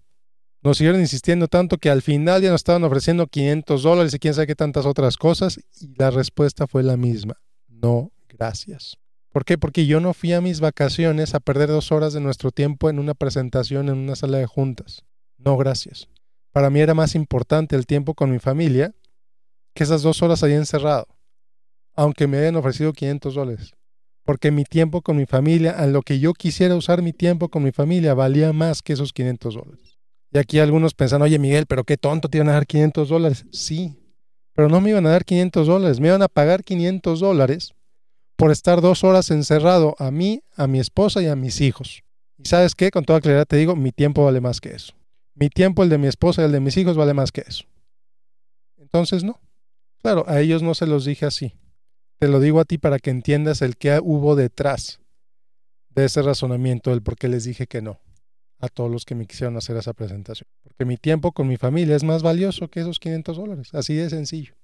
Nos 0.62 0.79
siguieron 0.79 1.00
insistiendo 1.00 1.49
tanto 1.49 1.79
que 1.79 1.90
al 1.90 2.02
final 2.02 2.43
ya 2.43 2.50
nos 2.50 2.61
estaban 2.61 2.85
ofreciendo 2.85 3.26
500 3.26 3.82
dólares 3.82 4.14
y 4.14 4.19
quién 4.19 4.35
sabe 4.35 4.46
qué 4.46 4.55
tantas 4.55 4.87
otras 4.87 5.17
cosas. 5.17 5.58
Y 5.81 5.94
la 5.96 6.11
respuesta 6.11 6.67
fue 6.67 6.82
la 6.82 6.96
misma. 6.96 7.35
No, 7.67 8.12
gracias. 8.29 8.96
¿Por 9.38 9.44
qué? 9.44 9.56
Porque 9.56 9.87
yo 9.87 10.00
no 10.00 10.14
fui 10.14 10.32
a 10.32 10.40
mis 10.40 10.58
vacaciones 10.58 11.32
a 11.32 11.38
perder 11.38 11.69
dos 11.69 11.93
horas 11.93 12.12
de 12.12 12.19
nuestro 12.19 12.50
tiempo 12.50 12.90
en 12.90 12.99
una 12.99 13.14
presentación 13.14 13.88
en 13.88 13.96
una 13.96 14.17
sala 14.17 14.38
de 14.38 14.46
juntas. 14.46 15.05
No, 15.37 15.56
gracias. 15.56 16.08
Para 16.50 16.70
mí 16.70 16.81
era 16.81 16.93
más 16.93 17.14
importante 17.14 17.76
el 17.76 17.87
tiempo 17.87 18.14
con 18.14 18.32
mi 18.32 18.40
familia 18.40 18.96
que 19.75 19.85
esas 19.85 20.02
dos 20.02 20.23
horas 20.23 20.43
ahí 20.43 20.55
encerrado, 20.55 21.06
aunque 21.94 22.26
me 22.26 22.38
hayan 22.38 22.56
ofrecido 22.56 22.93
500 22.93 23.32
dólares. 23.37 23.75
Porque 24.25 24.50
mi 24.50 24.64
tiempo 24.64 25.02
con 25.02 25.17
mi 25.17 25.25
familia, 25.25 25.70
a 25.70 25.87
lo 25.87 26.02
que 26.02 26.19
yo 26.19 26.32
quisiera 26.32 26.75
usar 26.75 27.00
mi 27.00 27.12
tiempo 27.12 27.49
con 27.49 27.62
mi 27.62 27.70
familia, 27.70 28.14
valía 28.14 28.52
más 28.52 28.82
que 28.82 28.94
esos 28.94 29.12
500 29.12 29.55
dólares. 29.55 30.00
Y 30.32 30.38
aquí 30.38 30.58
algunos 30.58 30.94
pensan, 30.94 31.23
oye 31.23 31.38
Miguel, 31.38 31.67
pero 31.67 31.85
qué 31.85 31.96
tonto 31.96 32.28
te 32.28 32.38
iban 32.38 32.49
a 32.49 32.54
dar 32.54 32.66
500 32.66 33.09
dólares. 33.09 33.47
Sí, 33.52 33.95
pero 34.52 34.68
no 34.68 34.80
me 34.80 34.90
iban 34.90 35.07
a 35.07 35.11
dar 35.11 35.25
500 35.25 35.68
dólares, 35.68 36.00
me 36.00 36.09
iban 36.09 36.23
a 36.23 36.28
pagar 36.28 36.64
500 36.64 37.21
dólares 37.21 37.73
por 38.38 38.52
estar 38.52 38.80
dos 38.80 39.02
horas 39.02 39.33
encerrado 39.33 39.97
a 39.99 40.12
mí, 40.12 40.45
a 40.54 40.68
mi 40.68 40.78
esposa 40.78 41.21
y 41.21 41.26
a 41.26 41.35
mis 41.35 41.61
hijos. 41.61 42.04
Y 42.37 42.45
sabes 42.47 42.76
qué, 42.76 42.92
con 42.92 43.04
toda 43.04 43.21
claridad 43.21 43.47
te 43.47 43.57
digo, 43.57 43.75
mi 43.75 43.90
tiempo 43.90 44.25
vale 44.25 44.40
más 44.40 44.61
que 44.61 44.71
eso. 44.71 44.95
Mi 45.35 45.49
tiempo, 45.49 45.83
el 45.83 45.88
de 45.88 45.99
mi 45.99 46.07
esposa 46.07 46.42
y 46.42 46.45
el 46.45 46.52
de 46.52 46.61
mis 46.61 46.76
hijos 46.76 46.97
vale 46.97 47.14
más 47.14 47.33
que 47.33 47.42
eso. 47.45 47.64
Entonces, 48.76 49.25
no. 49.25 49.40
Claro, 50.00 50.25
a 50.28 50.40
ellos 50.40 50.62
no 50.62 50.75
se 50.75 50.87
los 50.87 51.04
dije 51.04 51.26
así. 51.26 51.57
Te 52.21 52.28
lo 52.28 52.38
digo 52.38 52.61
a 52.61 52.64
ti 52.64 52.78
para 52.78 53.00
que 53.00 53.11
entiendas 53.11 53.61
el 53.61 53.76
que 53.76 53.99
hubo 54.00 54.37
detrás 54.37 55.00
de 55.88 56.04
ese 56.04 56.23
razonamiento, 56.23 56.92
el 56.92 57.02
por 57.02 57.16
qué 57.16 57.26
les 57.26 57.42
dije 57.42 57.66
que 57.66 57.83
no 57.83 57.99
a 58.61 58.68
todos 58.68 58.90
los 58.90 59.04
que 59.04 59.16
me 59.16 59.26
quisieron 59.26 59.57
hacer 59.57 59.76
esa 59.76 59.95
presentación. 59.95 60.49
Porque 60.62 60.85
mi 60.85 60.97
tiempo 60.97 61.33
con 61.33 61.49
mi 61.49 61.57
familia 61.57 61.97
es 61.97 62.04
más 62.04 62.23
valioso 62.23 62.68
que 62.68 62.80
esos 62.80 63.00
500 63.00 63.37
dólares. 63.37 63.68
Así 63.73 63.95
de 63.95 64.09
sencillo. 64.11 64.54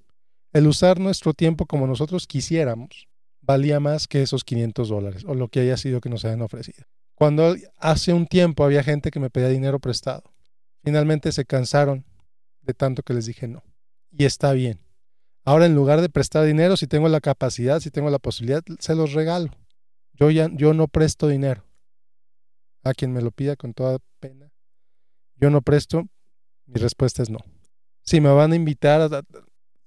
El 0.53 0.69
usar 0.69 1.01
nuestro 1.01 1.35
tiempo 1.35 1.67
como 1.67 1.89
nosotros 1.89 2.29
quisiéramos 2.29 3.09
valía 3.45 3.81
más 3.81 4.09
que 4.09 4.23
esos 4.23 4.45
500 4.45 4.89
dólares 4.89 5.25
o 5.27 5.35
lo 5.35 5.49
que 5.49 5.61
haya 5.61 5.77
sido 5.77 6.01
que 6.01 6.09
nos 6.09 6.25
hayan 6.25 6.43
ofrecido. 6.43 6.85
Cuando 7.15 7.55
hace 7.79 8.13
un 8.13 8.27
tiempo 8.27 8.65
había 8.65 8.83
gente 8.83 9.11
que 9.11 9.21
me 9.21 9.31
pedía 9.31 9.49
dinero 9.49 9.79
prestado, 9.79 10.25
finalmente 10.83 11.31
se 11.33 11.45
cansaron 11.45 12.05
de 12.63 12.75
tanto 12.75 13.03
que 13.03 13.15
les 13.15 13.27
dije 13.27 13.47
no. 13.47 13.63
Y 14.11 14.25
está 14.25 14.53
bien. 14.53 14.81
Ahora, 15.45 15.67
en 15.67 15.75
lugar 15.75 16.01
de 16.01 16.09
prestar 16.09 16.45
dinero, 16.45 16.77
si 16.77 16.87
tengo 16.87 17.09
la 17.09 17.21
capacidad, 17.21 17.81
si 17.81 17.91
tengo 17.91 18.11
la 18.11 18.19
posibilidad, 18.19 18.63
se 18.79 18.95
los 18.95 19.13
regalo. 19.13 19.51
Yo 20.15 20.31
ya 20.31 20.49
yo 20.53 20.73
no 20.73 20.89
presto 20.89 21.29
dinero. 21.29 21.65
A 22.83 22.95
quien 22.95 23.13
me 23.13 23.21
lo 23.21 23.31
pida 23.31 23.57
con 23.57 23.75
toda 23.75 23.99
pena. 24.21 24.53
Yo 25.37 25.51
no 25.51 25.61
presto, 25.63 26.07
mi 26.67 26.81
respuesta 26.81 27.23
es 27.23 27.31
no. 27.31 27.39
Si 28.03 28.21
me 28.21 28.31
van 28.31 28.53
a 28.53 28.57
invitar, 28.57 29.01
a, 29.03 29.23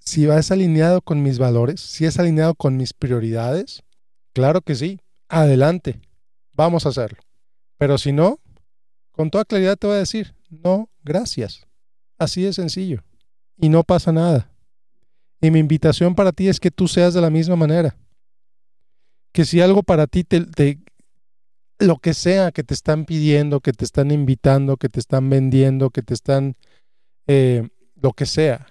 si 0.08 0.26
vas 0.26 0.52
alineado 0.52 1.02
con 1.02 1.22
mis 1.22 1.38
valores, 1.38 1.82
si 1.82 2.06
es 2.06 2.18
alineado 2.18 2.56
con 2.56 2.78
mis 2.78 2.94
prioridades, 2.94 3.84
claro 4.32 4.62
que 4.62 4.74
sí. 4.74 5.02
Adelante. 5.28 6.00
Vamos 6.54 6.86
a 6.86 6.90
hacerlo. 6.90 7.20
Pero 7.78 7.98
si 7.98 8.14
no, 8.14 8.40
con 9.12 9.30
toda 9.30 9.44
claridad 9.44 9.76
te 9.76 9.86
voy 9.86 9.98
a 9.98 10.00
decir, 10.00 10.34
no, 10.50 10.90
gracias. 11.04 11.68
Así 12.18 12.44
de 12.44 12.54
sencillo. 12.54 13.04
Y 13.58 13.68
no 13.68 13.84
pasa 13.84 14.14
nada. 14.14 14.50
Y 15.42 15.52
mi 15.52 15.60
invitación 15.60 16.16
para 16.16 16.32
ti 16.32 16.48
es 16.48 16.62
que 16.62 16.72
tú 16.72 16.88
seas 16.88 17.14
de 17.14 17.20
la 17.20 17.30
misma 17.30 17.58
manera. 17.58 17.98
Que 19.34 19.44
si 19.44 19.60
algo 19.60 19.84
para 19.84 20.08
ti 20.08 20.24
te, 20.24 20.46
lo 21.80 21.98
que 21.98 22.14
sea 22.14 22.54
que 22.54 22.64
te 22.64 22.74
están 22.74 23.04
pidiendo, 23.04 23.60
que 23.60 23.74
te 23.74 23.84
están 23.84 24.12
invitando, 24.12 24.78
que 24.78 24.88
te 24.88 25.02
están 25.02 25.30
vendiendo, 25.30 25.90
que 25.90 26.02
te 26.02 26.14
están, 26.14 26.56
eh, 27.28 27.68
lo 28.02 28.14
que 28.14 28.26
sea. 28.26 28.68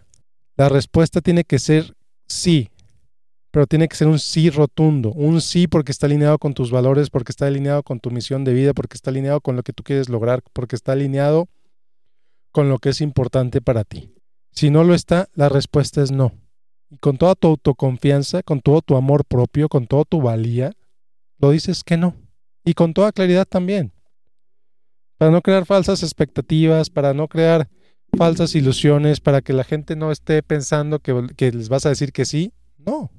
La 0.57 0.69
respuesta 0.69 1.21
tiene 1.21 1.45
que 1.45 1.59
ser 1.59 1.95
sí, 2.27 2.71
pero 3.51 3.67
tiene 3.67 3.89
que 3.89 3.97
ser 3.97 4.09
un 4.09 4.19
sí 4.19 4.51
rotundo, 4.51 5.13
un 5.13 5.41
sí 5.41 5.67
porque 5.67 5.93
está 5.93 6.07
alineado 6.07 6.39
con 6.39 6.55
tus 6.55 6.71
valores, 6.71 7.11
porque 7.11 7.33
está 7.33 7.47
alineado 7.47 7.83
con 7.83 8.01
tu 8.01 8.11
misión 8.11 8.45
de 8.45 8.55
vida, 8.55 8.73
porque 8.73 8.97
está 8.97 9.11
alineado 9.11 9.41
con 9.41 9.57
lo 9.57 9.63
que 9.63 9.73
tú 9.73 9.83
quieres 9.83 10.09
lograr, 10.09 10.43
porque 10.53 10.77
está 10.77 10.93
alineado 10.93 11.49
con 12.53 12.71
lo 12.71 12.79
que 12.79 12.89
es 12.89 13.03
importante 13.03 13.61
para 13.61 13.85
ti. 13.85 14.15
Si 14.51 14.71
no 14.71 14.83
lo 14.83 14.95
está, 14.95 15.29
la 15.35 15.51
respuesta 15.51 16.03
es 16.03 16.11
no. 16.11 16.33
Y 16.89 16.97
con 16.97 17.19
toda 17.19 17.35
tu 17.35 17.49
autoconfianza, 17.49 18.43
con 18.43 18.61
todo 18.61 18.81
tu 18.81 18.97
amor 18.97 19.27
propio, 19.27 19.69
con 19.69 19.87
toda 19.87 20.05
tu 20.05 20.23
valía, 20.23 20.73
lo 21.39 21.51
dices 21.51 21.85
que 21.85 21.99
no. 21.99 22.15
Y 22.65 22.73
con 22.73 22.95
toda 22.95 23.13
claridad 23.13 23.45
también. 23.47 23.93
Para 25.19 25.31
no 25.31 25.43
crear 25.43 25.67
falsas 25.67 26.03
expectativas, 26.03 26.89
para 26.89 27.13
no 27.13 27.29
crear 27.29 27.69
falsas 28.17 28.55
ilusiones, 28.55 29.21
para 29.21 29.43
que 29.43 29.53
la 29.53 29.65
gente 29.65 29.97
no 29.97 30.11
esté 30.11 30.43
pensando 30.43 30.99
que, 30.99 31.27
que 31.37 31.53
les 31.53 31.69
vas 31.69 31.87
a 31.87 31.91
decir 31.91 32.13
que 32.13 32.25
sí. 32.25 32.53
No, 32.79 33.11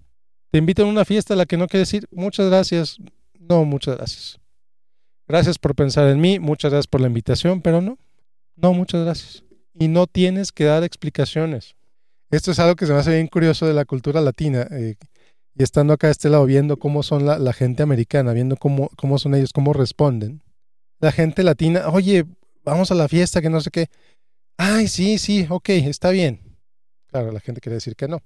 te 0.52 0.60
invito 0.60 0.84
a 0.84 0.86
una 0.86 1.06
fiesta 1.06 1.34
a 1.34 1.38
la 1.38 1.46
que 1.46 1.58
no 1.58 1.68
quieres 1.68 1.94
ir. 1.94 2.08
Muchas 2.12 2.48
gracias. 2.48 2.98
No, 3.40 3.66
muchas 3.66 3.98
gracias. 3.98 4.40
Gracias 5.28 5.60
por 5.60 5.76
pensar 5.76 6.08
en 6.08 6.22
mí. 6.22 6.40
Muchas 6.40 6.72
gracias 6.72 6.88
por 6.88 7.02
la 7.02 7.08
invitación, 7.08 7.62
pero 7.62 7.82
no. 7.82 7.98
No, 8.56 8.74
muchas 8.74 9.04
gracias. 9.04 9.44
Y 9.74 9.88
no 9.90 10.08
tienes 10.08 10.52
que 10.52 10.64
dar 10.64 10.84
explicaciones. 10.84 11.76
Esto 12.32 12.52
es 12.52 12.60
algo 12.60 12.76
que 12.76 12.86
se 12.86 12.94
me 12.94 13.00
hace 13.00 13.14
bien 13.14 13.28
curioso 13.28 13.68
de 13.68 13.74
la 13.74 13.86
cultura 13.86 14.22
latina. 14.22 14.68
Eh, 14.72 14.96
y 15.54 15.64
estando 15.64 15.94
acá 15.94 16.08
a 16.08 16.12
este 16.12 16.30
lado, 16.30 16.46
viendo 16.46 16.78
cómo 16.78 17.04
son 17.04 17.26
la, 17.26 17.40
la 17.40 17.54
gente 17.54 17.84
americana, 17.84 18.34
viendo 18.34 18.56
cómo, 18.58 18.90
cómo 18.96 19.18
son 19.18 19.36
ellos, 19.36 19.52
cómo 19.54 19.74
responden. 19.74 20.42
La 21.00 21.12
gente 21.12 21.44
latina, 21.44 21.90
oye, 21.90 22.26
vamos 22.64 22.92
a 22.92 22.96
la 22.96 23.08
fiesta, 23.08 23.42
que 23.42 23.50
no 23.50 23.62
sé 23.62 23.70
qué. 23.72 23.88
Ay, 24.58 24.88
sí, 24.88 25.18
sí, 25.18 25.46
ok, 25.50 25.70
está 25.70 26.10
bien. 26.10 26.58
Claro, 27.08 27.32
la 27.32 27.40
gente 27.40 27.62
quiere 27.62 27.76
decir 27.76 27.96
que 27.96 28.08
no. 28.08 28.22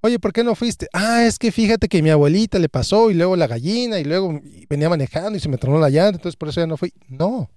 Oye, 0.00 0.18
¿por 0.18 0.32
qué 0.32 0.44
no 0.44 0.54
fuiste? 0.54 0.86
Ah, 0.92 1.24
es 1.24 1.38
que 1.38 1.50
fíjate 1.50 1.88
que 1.88 2.02
mi 2.02 2.10
abuelita 2.10 2.58
le 2.58 2.68
pasó 2.68 3.10
y 3.10 3.14
luego 3.14 3.36
la 3.36 3.46
gallina 3.46 3.98
y 3.98 4.04
luego 4.04 4.38
venía 4.68 4.90
manejando 4.90 5.36
y 5.36 5.40
se 5.40 5.48
me 5.48 5.56
tronó 5.56 5.78
la 5.78 5.88
llanta, 5.88 6.16
entonces 6.18 6.36
por 6.36 6.48
eso 6.50 6.60
ya 6.60 6.66
no 6.66 6.76
fui. 6.76 6.92
No. 7.08 7.50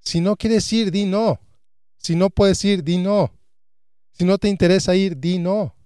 Si 0.00 0.20
no 0.20 0.36
quieres 0.36 0.72
ir, 0.72 0.90
di 0.90 1.04
no. 1.04 1.38
Si 1.98 2.16
no 2.16 2.30
puedes 2.30 2.64
ir, 2.64 2.82
di 2.82 2.98
no. 2.98 3.30
Si 4.12 4.24
no 4.24 4.38
te 4.38 4.48
interesa 4.48 4.94
ir, 4.96 5.18
di 5.18 5.38
no. 5.38 5.76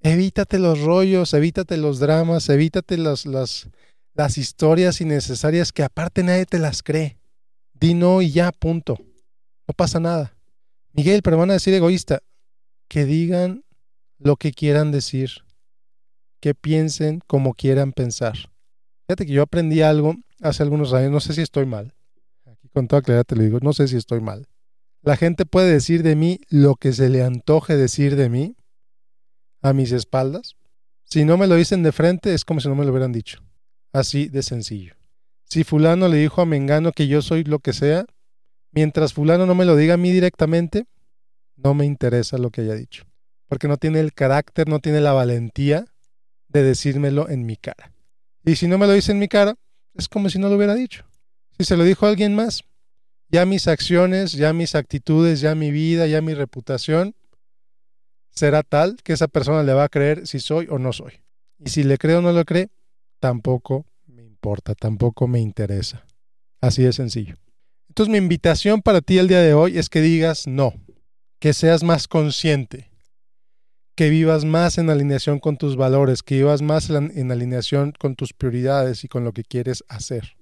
Evítate 0.00 0.60
los 0.60 0.80
rollos, 0.80 1.34
evítate 1.34 1.76
los 1.76 1.98
dramas, 1.98 2.48
evítate 2.48 2.96
las, 2.96 3.26
las, 3.26 3.68
las 4.14 4.38
historias 4.38 5.00
innecesarias 5.00 5.72
que 5.72 5.82
aparte 5.82 6.22
nadie 6.22 6.46
te 6.46 6.60
las 6.60 6.84
cree. 6.84 7.18
Di 7.74 7.94
no 7.94 8.22
y 8.22 8.30
ya, 8.30 8.52
punto. 8.52 8.96
No 9.66 9.74
pasa 9.74 9.98
nada. 9.98 10.37
Miguel, 10.92 11.22
pero 11.22 11.36
van 11.38 11.50
a 11.50 11.54
decir 11.54 11.74
egoísta. 11.74 12.22
Que 12.88 13.04
digan 13.04 13.64
lo 14.18 14.36
que 14.36 14.52
quieran 14.52 14.90
decir 14.90 15.30
que 16.40 16.54
piensen 16.54 17.20
como 17.26 17.54
quieran 17.54 17.92
pensar. 17.92 18.36
Fíjate 19.06 19.26
que 19.26 19.32
yo 19.32 19.42
aprendí 19.42 19.82
algo 19.82 20.16
hace 20.40 20.62
algunos 20.62 20.92
años, 20.92 21.10
no 21.10 21.20
sé 21.20 21.32
si 21.32 21.42
estoy 21.42 21.66
mal. 21.66 21.94
Aquí 22.46 22.68
con 22.68 22.88
toda 22.88 23.02
claridad 23.02 23.24
te 23.24 23.36
lo 23.36 23.42
digo, 23.42 23.58
no 23.60 23.72
sé 23.72 23.88
si 23.88 23.96
estoy 23.96 24.20
mal. 24.20 24.46
La 25.02 25.16
gente 25.16 25.46
puede 25.46 25.72
decir 25.72 26.02
de 26.02 26.16
mí 26.16 26.40
lo 26.48 26.74
que 26.74 26.92
se 26.92 27.08
le 27.08 27.22
antoje 27.22 27.76
decir 27.76 28.16
de 28.16 28.28
mí 28.28 28.56
a 29.62 29.72
mis 29.72 29.92
espaldas. 29.92 30.56
Si 31.04 31.24
no 31.24 31.36
me 31.36 31.46
lo 31.46 31.54
dicen 31.54 31.82
de 31.82 31.92
frente, 31.92 32.34
es 32.34 32.44
como 32.44 32.60
si 32.60 32.68
no 32.68 32.74
me 32.74 32.84
lo 32.84 32.90
hubieran 32.90 33.12
dicho. 33.12 33.42
Así 33.92 34.28
de 34.28 34.42
sencillo. 34.42 34.94
Si 35.44 35.64
fulano 35.64 36.08
le 36.08 36.18
dijo 36.18 36.42
a 36.42 36.46
Mengano 36.46 36.92
que 36.92 37.08
yo 37.08 37.22
soy 37.22 37.44
lo 37.44 37.60
que 37.60 37.72
sea, 37.72 38.04
mientras 38.78 39.12
fulano 39.12 39.44
no 39.44 39.56
me 39.56 39.64
lo 39.64 39.74
diga 39.74 39.94
a 39.94 39.96
mí 39.96 40.12
directamente, 40.12 40.86
no 41.56 41.74
me 41.74 41.84
interesa 41.84 42.38
lo 42.38 42.50
que 42.50 42.60
haya 42.60 42.74
dicho. 42.74 43.04
Porque 43.48 43.66
no 43.66 43.76
tiene 43.76 43.98
el 43.98 44.14
carácter, 44.14 44.68
no 44.68 44.78
tiene 44.78 45.00
la 45.00 45.12
valentía 45.12 45.84
de 46.46 46.62
decírmelo 46.62 47.28
en 47.28 47.44
mi 47.44 47.56
cara. 47.56 47.90
Y 48.44 48.54
si 48.54 48.68
no 48.68 48.78
me 48.78 48.86
lo 48.86 48.92
dice 48.92 49.10
en 49.10 49.18
mi 49.18 49.26
cara, 49.26 49.56
es 49.94 50.08
como 50.08 50.30
si 50.30 50.38
no 50.38 50.48
lo 50.48 50.54
hubiera 50.54 50.76
dicho. 50.76 51.04
Si 51.58 51.64
se 51.64 51.76
lo 51.76 51.82
dijo 51.82 52.06
a 52.06 52.10
alguien 52.10 52.36
más, 52.36 52.62
ya 53.30 53.44
mis 53.46 53.66
acciones, 53.66 54.30
ya 54.30 54.52
mis 54.52 54.76
actitudes, 54.76 55.40
ya 55.40 55.56
mi 55.56 55.72
vida, 55.72 56.06
ya 56.06 56.20
mi 56.20 56.34
reputación 56.34 57.16
será 58.30 58.62
tal 58.62 58.98
que 59.02 59.12
esa 59.12 59.26
persona 59.26 59.64
le 59.64 59.72
va 59.72 59.82
a 59.82 59.88
creer 59.88 60.24
si 60.28 60.38
soy 60.38 60.68
o 60.70 60.78
no 60.78 60.92
soy. 60.92 61.14
Y 61.58 61.70
si 61.70 61.82
le 61.82 61.98
cree 61.98 62.14
o 62.14 62.22
no 62.22 62.30
lo 62.30 62.44
cree, 62.44 62.68
tampoco 63.18 63.86
me 64.06 64.22
importa, 64.22 64.76
tampoco 64.76 65.26
me 65.26 65.40
interesa. 65.40 66.06
Así 66.60 66.84
de 66.84 66.92
sencillo. 66.92 67.34
Entonces 67.98 68.12
mi 68.12 68.18
invitación 68.18 68.80
para 68.80 69.00
ti 69.00 69.18
el 69.18 69.26
día 69.26 69.40
de 69.40 69.54
hoy 69.54 69.76
es 69.76 69.88
que 69.88 70.00
digas 70.00 70.46
no, 70.46 70.72
que 71.40 71.52
seas 71.52 71.82
más 71.82 72.06
consciente, 72.06 72.92
que 73.96 74.08
vivas 74.08 74.44
más 74.44 74.78
en 74.78 74.88
alineación 74.88 75.40
con 75.40 75.56
tus 75.56 75.74
valores, 75.74 76.22
que 76.22 76.36
vivas 76.36 76.62
más 76.62 76.90
en, 76.90 77.32
alineación 77.32 77.92
con 77.98 78.14
tus 78.14 78.32
prioridades 78.32 79.02
y 79.02 79.08
con 79.08 79.24
lo 79.24 79.32
que 79.32 79.42
quieres 79.42 79.82
hacer. 79.88 80.36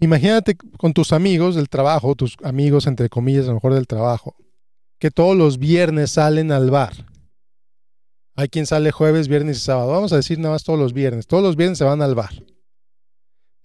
Imagínate 0.00 0.56
con 0.56 0.92
tus 0.92 1.12
amigos 1.12 1.54
del 1.54 1.68
trabajo, 1.68 2.16
tus 2.16 2.36
amigos 2.42 2.88
entre 2.88 3.08
comillas, 3.08 3.44
a 3.44 3.50
lo 3.50 3.54
mejor 3.54 3.74
del 3.74 3.86
trabajo, 3.86 4.34
que 4.98 5.12
todos 5.12 5.36
los 5.36 5.60
viernes 5.60 6.10
salen 6.10 6.50
al 6.50 6.72
bar. 6.72 7.06
Hay 8.34 8.48
quien 8.48 8.66
sale 8.66 8.90
jueves, 8.90 9.28
viernes 9.28 9.58
y 9.58 9.60
sábado. 9.60 9.92
Vamos 9.92 10.12
a 10.12 10.16
decir 10.16 10.40
nada 10.40 10.54
más 10.54 10.64
todos 10.64 10.80
los 10.80 10.92
viernes. 10.92 11.28
Todos 11.28 11.44
los 11.44 11.54
viernes 11.54 11.78
se 11.78 11.84
van 11.84 12.02
al 12.02 12.16
bar. 12.16 12.34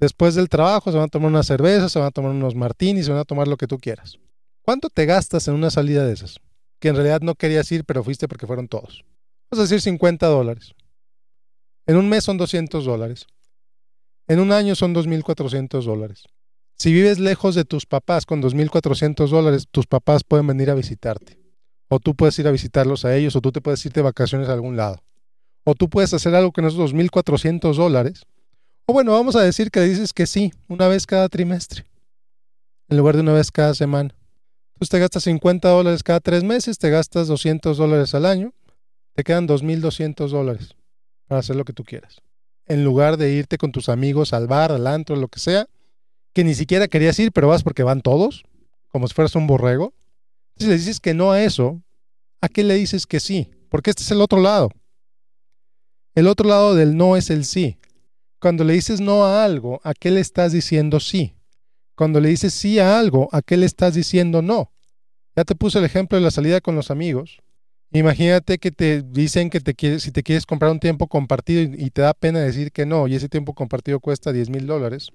Después 0.01 0.33
del 0.33 0.49
trabajo 0.49 0.91
se 0.91 0.97
van 0.97 1.05
a 1.05 1.09
tomar 1.09 1.29
una 1.29 1.43
cerveza, 1.43 1.87
se 1.87 1.99
van 1.99 2.07
a 2.07 2.11
tomar 2.11 2.31
unos 2.31 2.55
martinis, 2.55 3.05
se 3.05 3.11
van 3.11 3.21
a 3.21 3.23
tomar 3.23 3.47
lo 3.47 3.55
que 3.55 3.67
tú 3.67 3.77
quieras. 3.77 4.17
¿Cuánto 4.63 4.89
te 4.89 5.05
gastas 5.05 5.47
en 5.47 5.53
una 5.53 5.69
salida 5.69 6.03
de 6.03 6.13
esas? 6.13 6.39
Que 6.79 6.87
en 6.87 6.95
realidad 6.95 7.21
no 7.21 7.35
querías 7.35 7.71
ir, 7.71 7.85
pero 7.85 8.03
fuiste 8.03 8.27
porque 8.27 8.47
fueron 8.47 8.67
todos. 8.67 9.05
Vamos 9.51 9.59
a 9.59 9.69
decir 9.69 9.79
50 9.79 10.25
dólares. 10.25 10.73
En 11.85 11.97
un 11.97 12.09
mes 12.09 12.23
son 12.23 12.37
200 12.37 12.83
dólares. 12.83 13.27
En 14.27 14.39
un 14.39 14.51
año 14.51 14.73
son 14.73 14.95
2.400 14.95 15.83
dólares. 15.83 16.23
Si 16.79 16.91
vives 16.91 17.19
lejos 17.19 17.53
de 17.53 17.63
tus 17.63 17.85
papás 17.85 18.25
con 18.25 18.41
2.400 18.41 19.27
dólares, 19.29 19.67
tus 19.69 19.85
papás 19.85 20.23
pueden 20.23 20.47
venir 20.47 20.71
a 20.71 20.73
visitarte. 20.73 21.37
O 21.89 21.99
tú 21.99 22.15
puedes 22.15 22.39
ir 22.39 22.47
a 22.47 22.51
visitarlos 22.51 23.05
a 23.05 23.15
ellos, 23.15 23.35
o 23.35 23.41
tú 23.41 23.51
te 23.51 23.61
puedes 23.61 23.85
ir 23.85 23.91
de 23.91 24.01
vacaciones 24.01 24.49
a 24.49 24.53
algún 24.53 24.77
lado. 24.77 25.03
O 25.63 25.75
tú 25.75 25.91
puedes 25.91 26.11
hacer 26.15 26.33
algo 26.33 26.51
con 26.51 26.65
esos 26.65 26.91
2.400 26.91 27.75
dólares. 27.75 28.25
Bueno, 28.91 29.13
vamos 29.13 29.37
a 29.37 29.41
decir 29.41 29.71
que 29.71 29.79
dices 29.79 30.11
que 30.11 30.27
sí, 30.27 30.51
una 30.67 30.89
vez 30.89 31.07
cada 31.07 31.29
trimestre, 31.29 31.85
en 32.89 32.97
lugar 32.97 33.15
de 33.15 33.21
una 33.21 33.31
vez 33.31 33.49
cada 33.49 33.73
semana. 33.73 34.13
Entonces 34.73 34.89
te 34.89 34.99
gastas 34.99 35.23
50 35.23 35.69
dólares 35.69 36.03
cada 36.03 36.19
tres 36.19 36.43
meses, 36.43 36.77
te 36.77 36.89
gastas 36.89 37.29
200 37.29 37.77
dólares 37.77 38.13
al 38.15 38.25
año, 38.25 38.53
te 39.13 39.23
quedan 39.23 39.47
2.200 39.47 40.29
dólares 40.29 40.75
para 41.25 41.39
hacer 41.39 41.55
lo 41.55 41.63
que 41.63 41.71
tú 41.71 41.85
quieras. 41.85 42.21
En 42.65 42.83
lugar 42.83 43.15
de 43.15 43.31
irte 43.31 43.57
con 43.57 43.71
tus 43.71 43.87
amigos 43.87 44.33
al 44.33 44.47
bar, 44.47 44.73
al 44.73 44.85
antro, 44.85 45.15
lo 45.15 45.29
que 45.29 45.39
sea, 45.39 45.67
que 46.33 46.43
ni 46.43 46.53
siquiera 46.53 46.89
querías 46.89 47.17
ir, 47.17 47.31
pero 47.31 47.47
vas 47.47 47.63
porque 47.63 47.83
van 47.83 48.01
todos, 48.01 48.43
como 48.89 49.07
si 49.07 49.13
fueras 49.13 49.35
un 49.35 49.47
borrego. 49.47 49.93
Si 50.57 50.67
le 50.67 50.73
dices 50.73 50.99
que 50.99 51.13
no 51.13 51.31
a 51.31 51.41
eso, 51.41 51.81
¿a 52.41 52.49
qué 52.49 52.65
le 52.65 52.73
dices 52.73 53.07
que 53.07 53.21
sí? 53.21 53.49
Porque 53.69 53.89
este 53.89 54.03
es 54.03 54.11
el 54.11 54.19
otro 54.19 54.41
lado. 54.41 54.69
El 56.13 56.27
otro 56.27 56.49
lado 56.49 56.75
del 56.75 56.97
no 56.97 57.15
es 57.15 57.29
el 57.29 57.45
sí. 57.45 57.77
Cuando 58.41 58.63
le 58.63 58.73
dices 58.73 58.99
no 58.99 59.23
a 59.23 59.45
algo, 59.45 59.79
¿a 59.83 59.93
qué 59.93 60.09
le 60.09 60.19
estás 60.19 60.51
diciendo 60.51 60.99
sí? 60.99 61.35
Cuando 61.93 62.19
le 62.19 62.29
dices 62.29 62.55
sí 62.55 62.79
a 62.79 62.97
algo, 62.97 63.29
¿a 63.31 63.43
qué 63.43 63.55
le 63.55 63.67
estás 63.67 63.93
diciendo 63.93 64.41
no? 64.41 64.71
Ya 65.35 65.43
te 65.43 65.53
puse 65.53 65.77
el 65.77 65.85
ejemplo 65.85 66.17
de 66.17 66.23
la 66.23 66.31
salida 66.31 66.59
con 66.59 66.75
los 66.75 66.89
amigos. 66.89 67.37
Imagínate 67.91 68.57
que 68.57 68.71
te 68.71 69.03
dicen 69.03 69.51
que 69.51 69.59
te 69.59 69.75
quieres, 69.75 70.01
si 70.01 70.11
te 70.11 70.23
quieres 70.23 70.47
comprar 70.47 70.71
un 70.71 70.79
tiempo 70.79 71.07
compartido 71.07 71.61
y, 71.61 71.91
te 71.91 72.01
da 72.01 72.15
pena 72.15 72.39
decir 72.39 72.71
que 72.71 72.87
no, 72.87 73.07
y 73.07 73.13
ese 73.13 73.29
tiempo 73.29 73.53
compartido 73.53 73.99
cuesta 73.99 74.33
10 74.33 74.49
mil 74.49 74.65
dólares, 74.65 75.09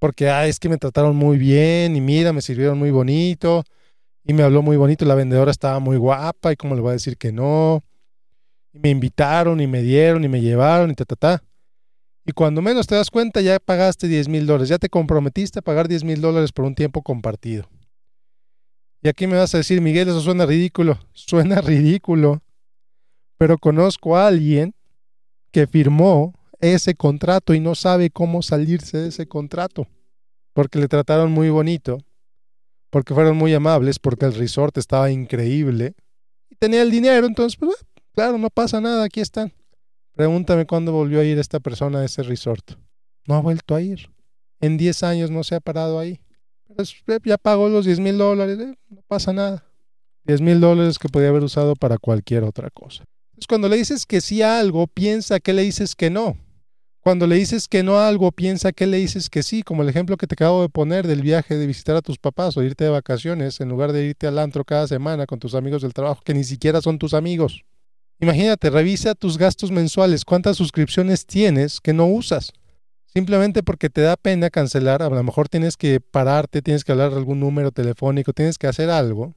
porque 0.00 0.28
ah, 0.28 0.48
es 0.48 0.58
que 0.58 0.68
me 0.68 0.76
trataron 0.76 1.14
muy 1.14 1.38
bien 1.38 1.94
y 1.94 2.00
mira, 2.00 2.32
me 2.32 2.42
sirvieron 2.42 2.76
muy 2.76 2.90
bonito 2.90 3.62
y 4.24 4.32
me 4.32 4.42
habló 4.42 4.62
muy 4.62 4.76
bonito, 4.76 5.04
la 5.04 5.14
vendedora 5.14 5.52
estaba 5.52 5.78
muy 5.78 5.96
guapa 5.96 6.52
y 6.52 6.56
cómo 6.56 6.74
le 6.74 6.80
voy 6.80 6.90
a 6.90 6.94
decir 6.94 7.18
que 7.18 7.30
no, 7.30 7.84
y 8.72 8.80
me 8.80 8.90
invitaron 8.90 9.60
y 9.60 9.68
me 9.68 9.80
dieron 9.80 10.24
y 10.24 10.28
me 10.28 10.40
llevaron 10.40 10.90
y 10.90 10.94
ta, 10.94 11.04
ta, 11.04 11.14
ta. 11.14 11.44
Y 12.26 12.32
cuando 12.32 12.62
menos 12.62 12.86
te 12.86 12.94
das 12.94 13.10
cuenta 13.10 13.40
ya 13.40 13.58
pagaste 13.58 14.08
10 14.08 14.28
mil 14.28 14.46
dólares, 14.46 14.70
ya 14.70 14.78
te 14.78 14.88
comprometiste 14.88 15.58
a 15.58 15.62
pagar 15.62 15.88
10 15.88 16.04
mil 16.04 16.20
dólares 16.20 16.52
por 16.52 16.64
un 16.64 16.74
tiempo 16.74 17.02
compartido. 17.02 17.68
Y 19.02 19.08
aquí 19.08 19.26
me 19.26 19.36
vas 19.36 19.54
a 19.54 19.58
decir, 19.58 19.82
Miguel, 19.82 20.08
eso 20.08 20.20
suena 20.20 20.46
ridículo. 20.46 20.98
Suena 21.12 21.60
ridículo. 21.60 22.42
Pero 23.36 23.58
conozco 23.58 24.16
a 24.16 24.26
alguien 24.26 24.74
que 25.50 25.66
firmó 25.66 26.32
ese 26.60 26.94
contrato 26.94 27.52
y 27.52 27.60
no 27.60 27.74
sabe 27.74 28.08
cómo 28.08 28.40
salirse 28.40 28.96
de 28.96 29.08
ese 29.08 29.26
contrato. 29.26 29.86
Porque 30.54 30.78
le 30.78 30.88
trataron 30.88 31.32
muy 31.32 31.50
bonito, 31.50 31.98
porque 32.88 33.12
fueron 33.12 33.36
muy 33.36 33.52
amables, 33.52 33.98
porque 33.98 34.24
el 34.24 34.34
resort 34.34 34.78
estaba 34.78 35.10
increíble 35.10 35.94
y 36.48 36.54
tenía 36.54 36.80
el 36.80 36.90
dinero. 36.90 37.26
Entonces, 37.26 37.58
pues, 37.58 37.84
claro, 38.14 38.38
no 38.38 38.48
pasa 38.48 38.80
nada, 38.80 39.04
aquí 39.04 39.20
están. 39.20 39.52
Pregúntame 40.14 40.64
cuándo 40.64 40.92
volvió 40.92 41.20
a 41.20 41.24
ir 41.24 41.38
esta 41.38 41.60
persona 41.60 42.00
a 42.00 42.04
ese 42.04 42.22
resort. 42.22 42.72
No 43.26 43.34
ha 43.34 43.40
vuelto 43.40 43.74
a 43.74 43.80
ir. 43.80 44.10
En 44.60 44.76
10 44.76 45.02
años 45.02 45.30
no 45.30 45.42
se 45.42 45.56
ha 45.56 45.60
parado 45.60 45.98
ahí. 45.98 46.20
Pero 47.04 47.20
ya 47.24 47.36
pagó 47.36 47.68
los 47.68 47.84
10 47.84 48.00
mil 48.00 48.18
dólares, 48.18 48.58
eh, 48.58 48.74
no 48.88 49.02
pasa 49.08 49.32
nada. 49.32 49.64
10 50.24 50.40
mil 50.40 50.60
dólares 50.60 50.98
que 50.98 51.08
podía 51.08 51.28
haber 51.28 51.42
usado 51.42 51.74
para 51.74 51.98
cualquier 51.98 52.44
otra 52.44 52.70
cosa. 52.70 53.04
Cuando 53.48 53.68
le 53.68 53.76
dices 53.76 54.06
que 54.06 54.20
sí 54.20 54.42
a 54.42 54.58
algo, 54.58 54.86
piensa 54.86 55.40
que 55.40 55.52
le 55.52 55.62
dices 55.62 55.94
que 55.94 56.10
no. 56.10 56.36
Cuando 57.00 57.26
le 57.26 57.36
dices 57.36 57.68
que 57.68 57.82
no 57.82 57.98
a 57.98 58.08
algo, 58.08 58.32
piensa 58.32 58.72
que 58.72 58.86
le 58.86 58.96
dices 58.96 59.28
que 59.28 59.42
sí, 59.42 59.62
como 59.62 59.82
el 59.82 59.90
ejemplo 59.90 60.16
que 60.16 60.26
te 60.26 60.34
acabo 60.34 60.62
de 60.62 60.70
poner 60.70 61.06
del 61.06 61.20
viaje 61.20 61.58
de 61.58 61.66
visitar 61.66 61.96
a 61.96 62.02
tus 62.02 62.18
papás 62.18 62.56
o 62.56 62.62
irte 62.62 62.84
de 62.84 62.90
vacaciones, 62.90 63.60
en 63.60 63.68
lugar 63.68 63.92
de 63.92 64.06
irte 64.06 64.26
al 64.26 64.38
antro 64.38 64.64
cada 64.64 64.86
semana 64.86 65.26
con 65.26 65.38
tus 65.38 65.54
amigos 65.54 65.82
del 65.82 65.92
trabajo, 65.92 66.22
que 66.24 66.32
ni 66.32 66.44
siquiera 66.44 66.80
son 66.80 66.98
tus 66.98 67.12
amigos. 67.12 67.64
Imagínate, 68.20 68.70
revisa 68.70 69.14
tus 69.14 69.38
gastos 69.38 69.70
mensuales, 69.70 70.24
cuántas 70.24 70.56
suscripciones 70.56 71.26
tienes 71.26 71.80
que 71.80 71.92
no 71.92 72.06
usas. 72.06 72.52
Simplemente 73.06 73.62
porque 73.62 73.90
te 73.90 74.00
da 74.00 74.16
pena 74.16 74.50
cancelar, 74.50 75.02
a 75.02 75.08
lo 75.08 75.22
mejor 75.22 75.48
tienes 75.48 75.76
que 75.76 76.00
pararte, 76.00 76.62
tienes 76.62 76.84
que 76.84 76.92
hablar 76.92 77.12
algún 77.12 77.38
número 77.38 77.70
telefónico, 77.70 78.32
tienes 78.32 78.58
que 78.58 78.66
hacer 78.66 78.90
algo. 78.90 79.34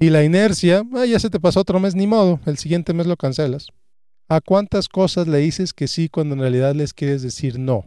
Y 0.00 0.10
la 0.10 0.24
inercia, 0.24 0.82
ah, 0.94 1.06
ya 1.06 1.20
se 1.20 1.30
te 1.30 1.38
pasó 1.38 1.60
otro 1.60 1.78
mes, 1.78 1.94
ni 1.94 2.08
modo, 2.08 2.40
el 2.46 2.58
siguiente 2.58 2.92
mes 2.92 3.06
lo 3.06 3.16
cancelas. 3.16 3.68
¿A 4.28 4.40
cuántas 4.40 4.88
cosas 4.88 5.28
le 5.28 5.38
dices 5.38 5.72
que 5.72 5.86
sí 5.86 6.08
cuando 6.08 6.34
en 6.34 6.40
realidad 6.40 6.74
les 6.74 6.94
quieres 6.94 7.22
decir 7.22 7.58
no? 7.58 7.84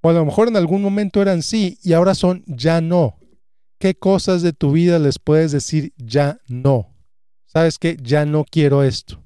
O 0.00 0.08
a 0.08 0.12
lo 0.12 0.24
mejor 0.24 0.48
en 0.48 0.56
algún 0.56 0.80
momento 0.80 1.20
eran 1.20 1.42
sí 1.42 1.78
y 1.82 1.92
ahora 1.92 2.14
son 2.14 2.44
ya 2.46 2.80
no. 2.80 3.18
¿Qué 3.78 3.94
cosas 3.94 4.42
de 4.42 4.52
tu 4.52 4.72
vida 4.72 4.98
les 4.98 5.18
puedes 5.18 5.52
decir 5.52 5.92
ya 5.96 6.38
no? 6.48 6.91
¿Sabes 7.52 7.78
qué? 7.78 7.98
Ya 8.00 8.24
no 8.24 8.44
quiero 8.44 8.82
esto. 8.82 9.22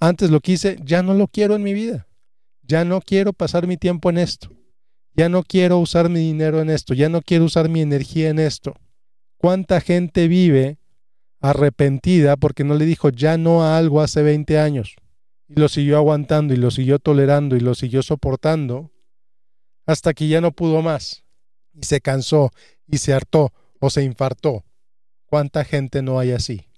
Antes 0.00 0.30
lo 0.30 0.40
quise, 0.40 0.76
ya 0.84 1.02
no 1.02 1.14
lo 1.14 1.28
quiero 1.28 1.54
en 1.54 1.62
mi 1.62 1.72
vida. 1.72 2.06
Ya 2.62 2.84
no 2.84 3.00
quiero 3.00 3.32
pasar 3.32 3.66
mi 3.66 3.78
tiempo 3.78 4.10
en 4.10 4.18
esto. 4.18 4.50
Ya 5.14 5.30
no 5.30 5.42
quiero 5.42 5.78
usar 5.78 6.10
mi 6.10 6.20
dinero 6.20 6.60
en 6.60 6.68
esto. 6.68 6.92
Ya 6.92 7.08
no 7.08 7.22
quiero 7.22 7.46
usar 7.46 7.70
mi 7.70 7.80
energía 7.80 8.28
en 8.28 8.38
esto. 8.38 8.74
¿Cuánta 9.38 9.80
gente 9.80 10.28
vive 10.28 10.78
arrepentida 11.40 12.36
porque 12.36 12.64
no 12.64 12.74
le 12.74 12.84
dijo 12.84 13.08
ya 13.08 13.38
no 13.38 13.64
a 13.64 13.78
algo 13.78 14.02
hace 14.02 14.22
20 14.22 14.58
años 14.58 14.96
y 15.48 15.58
lo 15.58 15.70
siguió 15.70 15.96
aguantando 15.96 16.52
y 16.52 16.58
lo 16.58 16.70
siguió 16.70 16.98
tolerando 16.98 17.56
y 17.56 17.60
lo 17.60 17.74
siguió 17.74 18.02
soportando 18.02 18.90
hasta 19.86 20.12
que 20.12 20.28
ya 20.28 20.42
no 20.42 20.52
pudo 20.52 20.82
más 20.82 21.24
y 21.72 21.84
se 21.84 22.02
cansó 22.02 22.50
y 22.86 22.98
se 22.98 23.14
hartó 23.14 23.54
o 23.80 23.88
se 23.88 24.04
infartó. 24.04 24.66
¿Cuánta 25.24 25.64
gente 25.64 26.02
no 26.02 26.18
hay 26.18 26.32
así? 26.32 26.69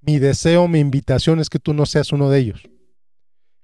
Mi 0.00 0.18
deseo, 0.18 0.68
mi 0.68 0.78
invitación 0.78 1.40
es 1.40 1.50
que 1.50 1.58
tú 1.58 1.74
no 1.74 1.86
seas 1.86 2.12
uno 2.12 2.30
de 2.30 2.38
ellos. 2.38 2.62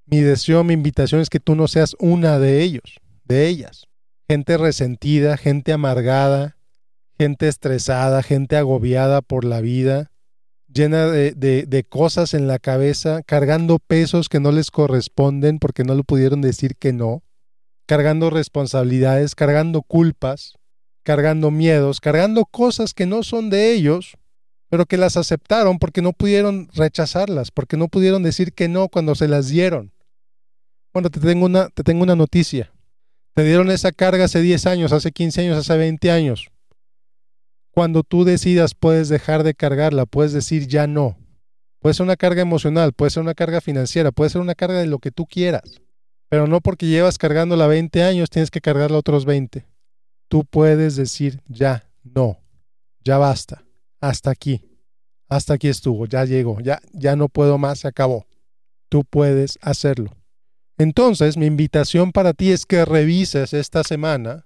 Mi 0.07 0.21
deseo, 0.21 0.64
mi 0.64 0.75
invitación 0.75 1.21
es 1.21 1.31
que 1.31 1.41
tú 1.41 1.55
no 1.55 1.69
seas 1.69 1.97
una 1.99 2.38
de 2.38 2.62
ellos, 2.62 3.00
de 3.25 3.47
ellas. 3.47 3.87
Gente 4.29 4.59
resentida, 4.59 5.37
gente 5.37 5.73
amargada, 5.73 6.57
gente 7.19 7.49
estresada, 7.49 8.23
gente 8.23 8.57
agobiada 8.57 9.23
por 9.23 9.45
la 9.45 9.61
vida, 9.61 10.11
llena 10.75 11.07
de, 11.07 11.87
cosas 11.88 12.35
en 12.35 12.47
la 12.47 12.59
cabeza, 12.59 13.23
cargando 13.23 13.79
pesos 13.79 14.29
que 14.29 14.41
no 14.41 14.50
les 14.53 14.71
corresponden 14.71 15.59
porque 15.59 15.85
no 15.85 15.95
lo 15.95 16.03
pudieron 16.03 16.41
decir 16.41 16.76
que 16.76 16.93
no, 16.93 17.23
cargando 17.87 18.29
responsabilidades, 18.29 19.35
cargando 19.35 19.83
culpas, 19.83 20.59
cargando 21.05 21.50
miedos, 21.50 22.00
cargando 22.00 22.45
cosas 22.45 22.93
que 22.93 23.07
no 23.07 23.23
son 23.23 23.50
de 23.50 23.73
ellos, 23.73 24.17
pero 24.75 24.87
que 24.87 24.97
las 24.97 25.16
aceptaron 25.16 25.78
porque 25.78 26.02
no 26.02 26.12
pudieron 26.12 26.69
rechazarlas, 26.75 27.52
porque 27.52 27.76
no 27.76 27.87
pudieron 27.87 28.25
decir 28.25 28.52
que 28.52 28.66
no 28.66 28.88
cuando 28.88 29.14
se 29.14 29.28
las 29.28 29.47
dieron. 29.47 29.93
Bueno, 30.93 31.11
te 31.11 31.21
tengo 31.21 31.47
una, 31.47 31.69
te 31.69 31.85
tengo 31.85 32.02
una 32.02 32.16
noticia. 32.16 32.73
Te 33.35 33.45
dieron 33.45 33.71
esa 33.71 33.93
carga 33.93 34.25
hace 34.25 34.43
10 34.43 34.66
años, 34.66 34.93
hace 34.93 35.12
15 35.12 35.43
años, 35.43 35.59
hace 35.59 35.76
20 35.76 36.11
años. 36.11 36.50
Cuando 37.71 38.02
tú 38.02 38.25
decidas, 38.25 38.75
puedes 38.75 39.09
dejar 39.09 39.45
de 39.45 39.54
cargarla, 39.54 40.07
puedes 40.07 40.33
decir 40.33 40.66
ya 40.66 40.88
no. 40.88 41.16
Puede 41.78 41.95
ser 41.95 42.02
una 42.02 42.16
carga 42.16 42.43
emocional, 42.43 42.95
puede 42.95 43.12
ser 43.12 43.23
una 43.23 43.35
carga 43.35 43.61
financiera, 43.61 44.11
puede 44.11 44.31
ser 44.31 44.40
una 44.40 44.57
carga 44.57 44.81
de 44.81 44.88
lo 44.88 44.99
que 44.99 45.12
tú 45.12 45.25
quieras. 45.25 45.83
Pero 46.29 46.49
no 46.49 46.61
porque 46.61 46.87
llevas 46.87 47.16
cargándola 47.16 47.68
20 47.68 48.03
años, 48.03 48.29
tienes 48.29 48.51
que 48.51 48.61
cargarla 48.61 48.99
otros 48.99 49.25
20. 49.25 49.68
Tú 50.27 50.44
puedes 50.44 50.96
decir 50.96 51.40
ya, 51.46 51.88
no, 52.03 52.40
ya 53.05 53.18
basta, 53.18 53.64
hasta 54.09 54.31
aquí, 54.31 54.62
hasta 55.29 55.55
aquí 55.55 55.69
estuvo, 55.69 56.07
ya 56.07 56.25
llegó, 56.25 56.61
ya, 56.61 56.81
ya 56.93 57.17
no 57.17 57.29
puedo 57.29 57.59
más, 57.59 57.81
se 57.81 57.88
acabó. 57.88 58.27
Tú 58.88 59.05
puedes 59.05 59.59
hacerlo. 59.62 60.11
Entonces, 60.79 61.37
mi 61.37 61.47
invitación 61.47 62.12
para 62.12 62.33
ti 62.33 62.51
es 62.51 62.67
que 62.67 62.85
revises 62.85 63.53
esta 63.53 63.85
semana 63.85 64.45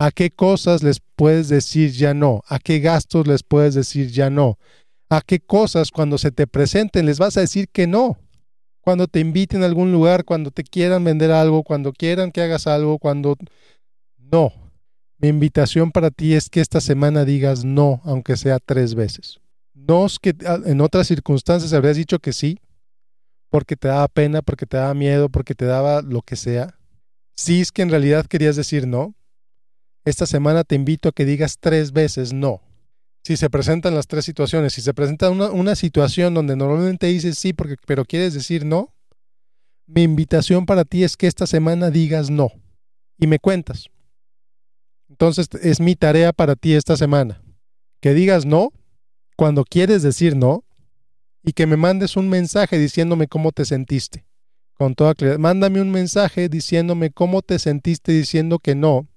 ¿A 0.00 0.12
qué 0.12 0.30
cosas 0.30 0.84
les 0.84 1.00
puedes 1.00 1.48
decir 1.48 1.90
ya 1.90 2.14
no? 2.14 2.42
¿A 2.46 2.60
qué 2.60 2.78
gastos 2.78 3.26
les 3.26 3.42
puedes 3.42 3.74
decir 3.74 4.10
ya 4.12 4.30
no? 4.30 4.56
¿A 5.10 5.20
qué 5.22 5.40
cosas 5.40 5.90
cuando 5.90 6.18
se 6.18 6.30
te 6.30 6.46
presenten 6.46 7.04
les 7.04 7.18
vas 7.18 7.36
a 7.36 7.40
decir 7.40 7.68
que 7.68 7.88
no? 7.88 8.16
Cuando 8.80 9.08
te 9.08 9.18
inviten 9.18 9.62
a 9.62 9.66
algún 9.66 9.90
lugar, 9.90 10.24
cuando 10.24 10.52
te 10.52 10.62
quieran 10.62 11.02
vender 11.02 11.32
algo, 11.32 11.64
cuando 11.64 11.92
quieran 11.92 12.30
que 12.30 12.42
hagas 12.42 12.68
algo, 12.68 12.98
cuando... 12.98 13.36
No. 14.18 14.52
Mi 15.18 15.28
invitación 15.28 15.90
para 15.90 16.10
ti 16.10 16.34
es 16.34 16.48
que 16.48 16.60
esta 16.60 16.80
semana 16.80 17.24
digas 17.24 17.64
no, 17.64 18.00
aunque 18.04 18.36
sea 18.36 18.58
tres 18.58 18.94
veces. 18.94 19.40
No 19.74 20.06
es 20.06 20.18
que 20.18 20.34
ah, 20.46 20.58
en 20.64 20.80
otras 20.80 21.08
circunstancias 21.08 21.72
habrías 21.72 21.96
dicho 21.96 22.20
que 22.20 22.32
sí, 22.32 22.58
porque 23.50 23.76
te 23.76 23.88
daba 23.88 24.06
pena, 24.08 24.42
porque 24.42 24.66
te 24.66 24.76
daba 24.76 24.94
miedo, 24.94 25.28
porque 25.28 25.54
te 25.54 25.64
daba 25.64 26.02
lo 26.02 26.22
que 26.22 26.36
sea. 26.36 26.78
Si 27.34 27.60
es 27.60 27.72
que 27.72 27.82
en 27.82 27.90
realidad 27.90 28.26
querías 28.26 28.56
decir 28.56 28.86
no, 28.86 29.14
esta 30.04 30.26
semana 30.26 30.64
te 30.64 30.74
invito 30.74 31.08
a 31.08 31.12
que 31.12 31.24
digas 31.24 31.58
tres 31.58 31.92
veces 31.92 32.32
no. 32.32 32.60
Si 33.24 33.36
se 33.36 33.50
presentan 33.50 33.94
las 33.94 34.06
tres 34.06 34.24
situaciones, 34.24 34.72
si 34.72 34.80
se 34.80 34.94
presenta 34.94 35.30
una, 35.30 35.74
situación 35.74 36.32
donde 36.34 36.56
normalmente 36.56 37.08
dices 37.08 37.38
sí, 37.38 37.52
pero 37.52 38.04
quieres 38.04 38.34
decir 38.34 38.64
no, 38.64 38.94
mi 39.86 40.02
invitación 40.02 40.64
para 40.64 40.84
ti 40.84 41.02
es 41.02 41.16
que 41.16 41.26
esta 41.26 41.46
semana 41.46 41.90
digas 41.90 42.30
no 42.30 42.52
y 43.18 43.26
me 43.26 43.38
cuentas. 43.38 43.88
Entonces 45.08 45.48
es 45.62 45.80
mi 45.80 45.96
tarea 45.96 46.32
para 46.32 46.56
ti 46.56 46.74
esta 46.74 46.96
semana. 46.96 47.42
Que 48.00 48.14
digas 48.14 48.46
no 48.46 48.72
cuando 49.36 49.64
quieres 49.64 50.02
decir 50.02 50.36
no 50.36 50.64
y 51.42 51.52
que 51.52 51.66
me 51.66 51.76
mandes 51.76 52.16
un 52.16 52.28
mensaje 52.28 52.78
diciéndome 52.78 53.28
cómo 53.28 53.52
te 53.52 53.64
sentiste. 53.64 54.24
Con 54.74 54.94
toda 54.94 55.14
claridad. 55.14 55.38
Mándame 55.38 55.80
un 55.80 55.90
mensaje 55.90 56.48
diciéndome 56.48 57.10
cómo 57.10 57.42
te 57.42 57.58
sentiste 57.58 58.12
diciendo 58.12 58.58
que 58.58 58.74
no 58.74 59.08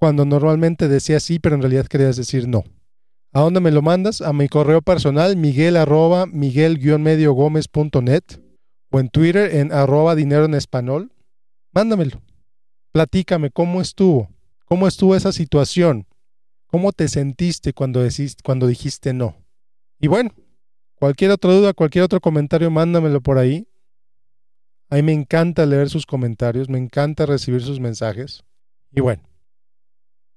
cuando 0.00 0.24
normalmente 0.24 0.88
decías 0.88 1.22
sí, 1.22 1.38
pero 1.38 1.56
en 1.56 1.60
realidad 1.60 1.86
querías 1.86 2.16
decir 2.16 2.48
no. 2.48 2.64
¿A 3.32 3.40
dónde 3.42 3.60
me 3.60 3.70
lo 3.70 3.82
mandas? 3.82 4.22
A 4.22 4.32
mi 4.32 4.48
correo 4.48 4.80
personal, 4.80 5.36
miguel 5.36 5.76
arroba 5.76 6.24
miguel-medio 6.24 7.34
o 7.34 8.98
en 8.98 9.08
Twitter 9.10 9.54
en 9.54 9.72
arroba 9.72 10.14
dinero 10.14 10.46
en 10.46 10.54
español. 10.54 11.12
Mándamelo. 11.72 12.22
Platícame 12.92 13.50
cómo 13.50 13.80
estuvo, 13.82 14.30
cómo 14.70 14.86
estuvo 14.86 15.16
esa 15.16 15.32
situación, 15.32 16.06
cómo 16.68 16.92
te 16.92 17.08
sentiste 17.08 17.72
cuando, 17.72 18.06
cuando 18.44 18.68
dijiste 18.68 19.12
no. 19.12 19.36
Y 19.98 20.06
bueno, 20.06 20.30
cualquier 20.94 21.32
otra 21.32 21.52
duda, 21.52 21.74
cualquier 21.74 22.04
otro 22.04 22.20
comentario, 22.20 22.70
mándamelo 22.70 23.20
por 23.20 23.36
ahí. 23.36 23.66
A 24.88 24.94
mí 24.94 25.02
me 25.02 25.12
encanta 25.12 25.66
leer 25.66 25.90
sus 25.90 26.06
comentarios, 26.06 26.68
me 26.68 26.78
encanta 26.78 27.26
recibir 27.26 27.62
sus 27.62 27.80
mensajes. 27.80 28.44
Y 28.92 29.00
bueno, 29.00 29.24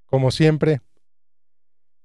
como 0.08 0.32
siempre, 0.32 0.82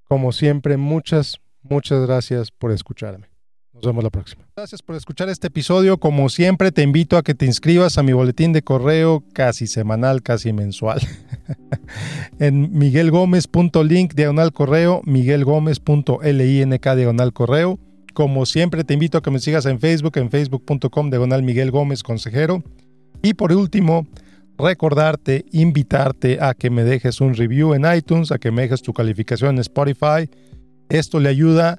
como 0.05 0.33
siempre, 0.33 0.77
muchas, 0.77 1.41
muchas 1.63 2.07
gracias 2.07 2.51
por 2.51 2.73
escucharme. 2.73 3.31
Nos 3.79 3.87
vemos 3.87 4.03
la 4.03 4.11
próxima. 4.11 4.45
Gracias 4.57 4.83
por 4.83 4.97
escuchar 4.97 5.29
este 5.29 5.47
episodio. 5.47 5.99
Como 5.99 6.29
siempre, 6.31 6.73
te 6.73 6.83
invito 6.83 7.17
a 7.17 7.23
que 7.23 7.35
te 7.35 7.47
inscribas 7.47 7.97
a 7.97 8.03
mi 8.03 8.13
boletín 8.13 8.53
de 8.53 8.63
correo 8.63 9.23
casi 9.33 9.69
semanal, 9.69 10.21
casi 10.23 10.53
mensual. 10.53 11.01
en 12.41 12.77
miguelgomez.link 12.77 14.15
diagonal 14.15 14.53
correo, 14.53 15.01
miguelgomez.link 15.05 16.89
diagonal 16.97 17.33
correo. 17.33 17.79
Como 18.15 18.47
siempre, 18.47 18.83
te 18.83 18.95
invito 18.95 19.19
a 19.19 19.23
que 19.23 19.31
me 19.31 19.39
sigas 19.39 19.65
en 19.67 19.79
Facebook, 19.79 20.19
en 20.19 20.29
facebook.com 20.29 21.11
diagonal 21.11 21.45
Miguel 21.45 21.71
Gómez 21.71 22.03
Consejero. 22.03 22.65
Y 23.23 23.35
por 23.35 23.53
último, 23.53 24.09
recordarte, 24.59 25.45
invitarte 25.53 26.39
a 26.41 26.55
que 26.55 26.71
me 26.71 26.83
dejes 26.83 27.21
un 27.21 27.35
review 27.35 27.75
en 27.75 27.85
iTunes, 27.95 28.33
a 28.33 28.39
que 28.39 28.51
me 28.51 28.63
dejes 28.63 28.83
tu 28.83 28.93
calificación 28.93 29.55
en 29.55 29.61
Spotify. 29.61 30.29
Esto 30.89 31.21
le 31.21 31.29
ayuda 31.29 31.79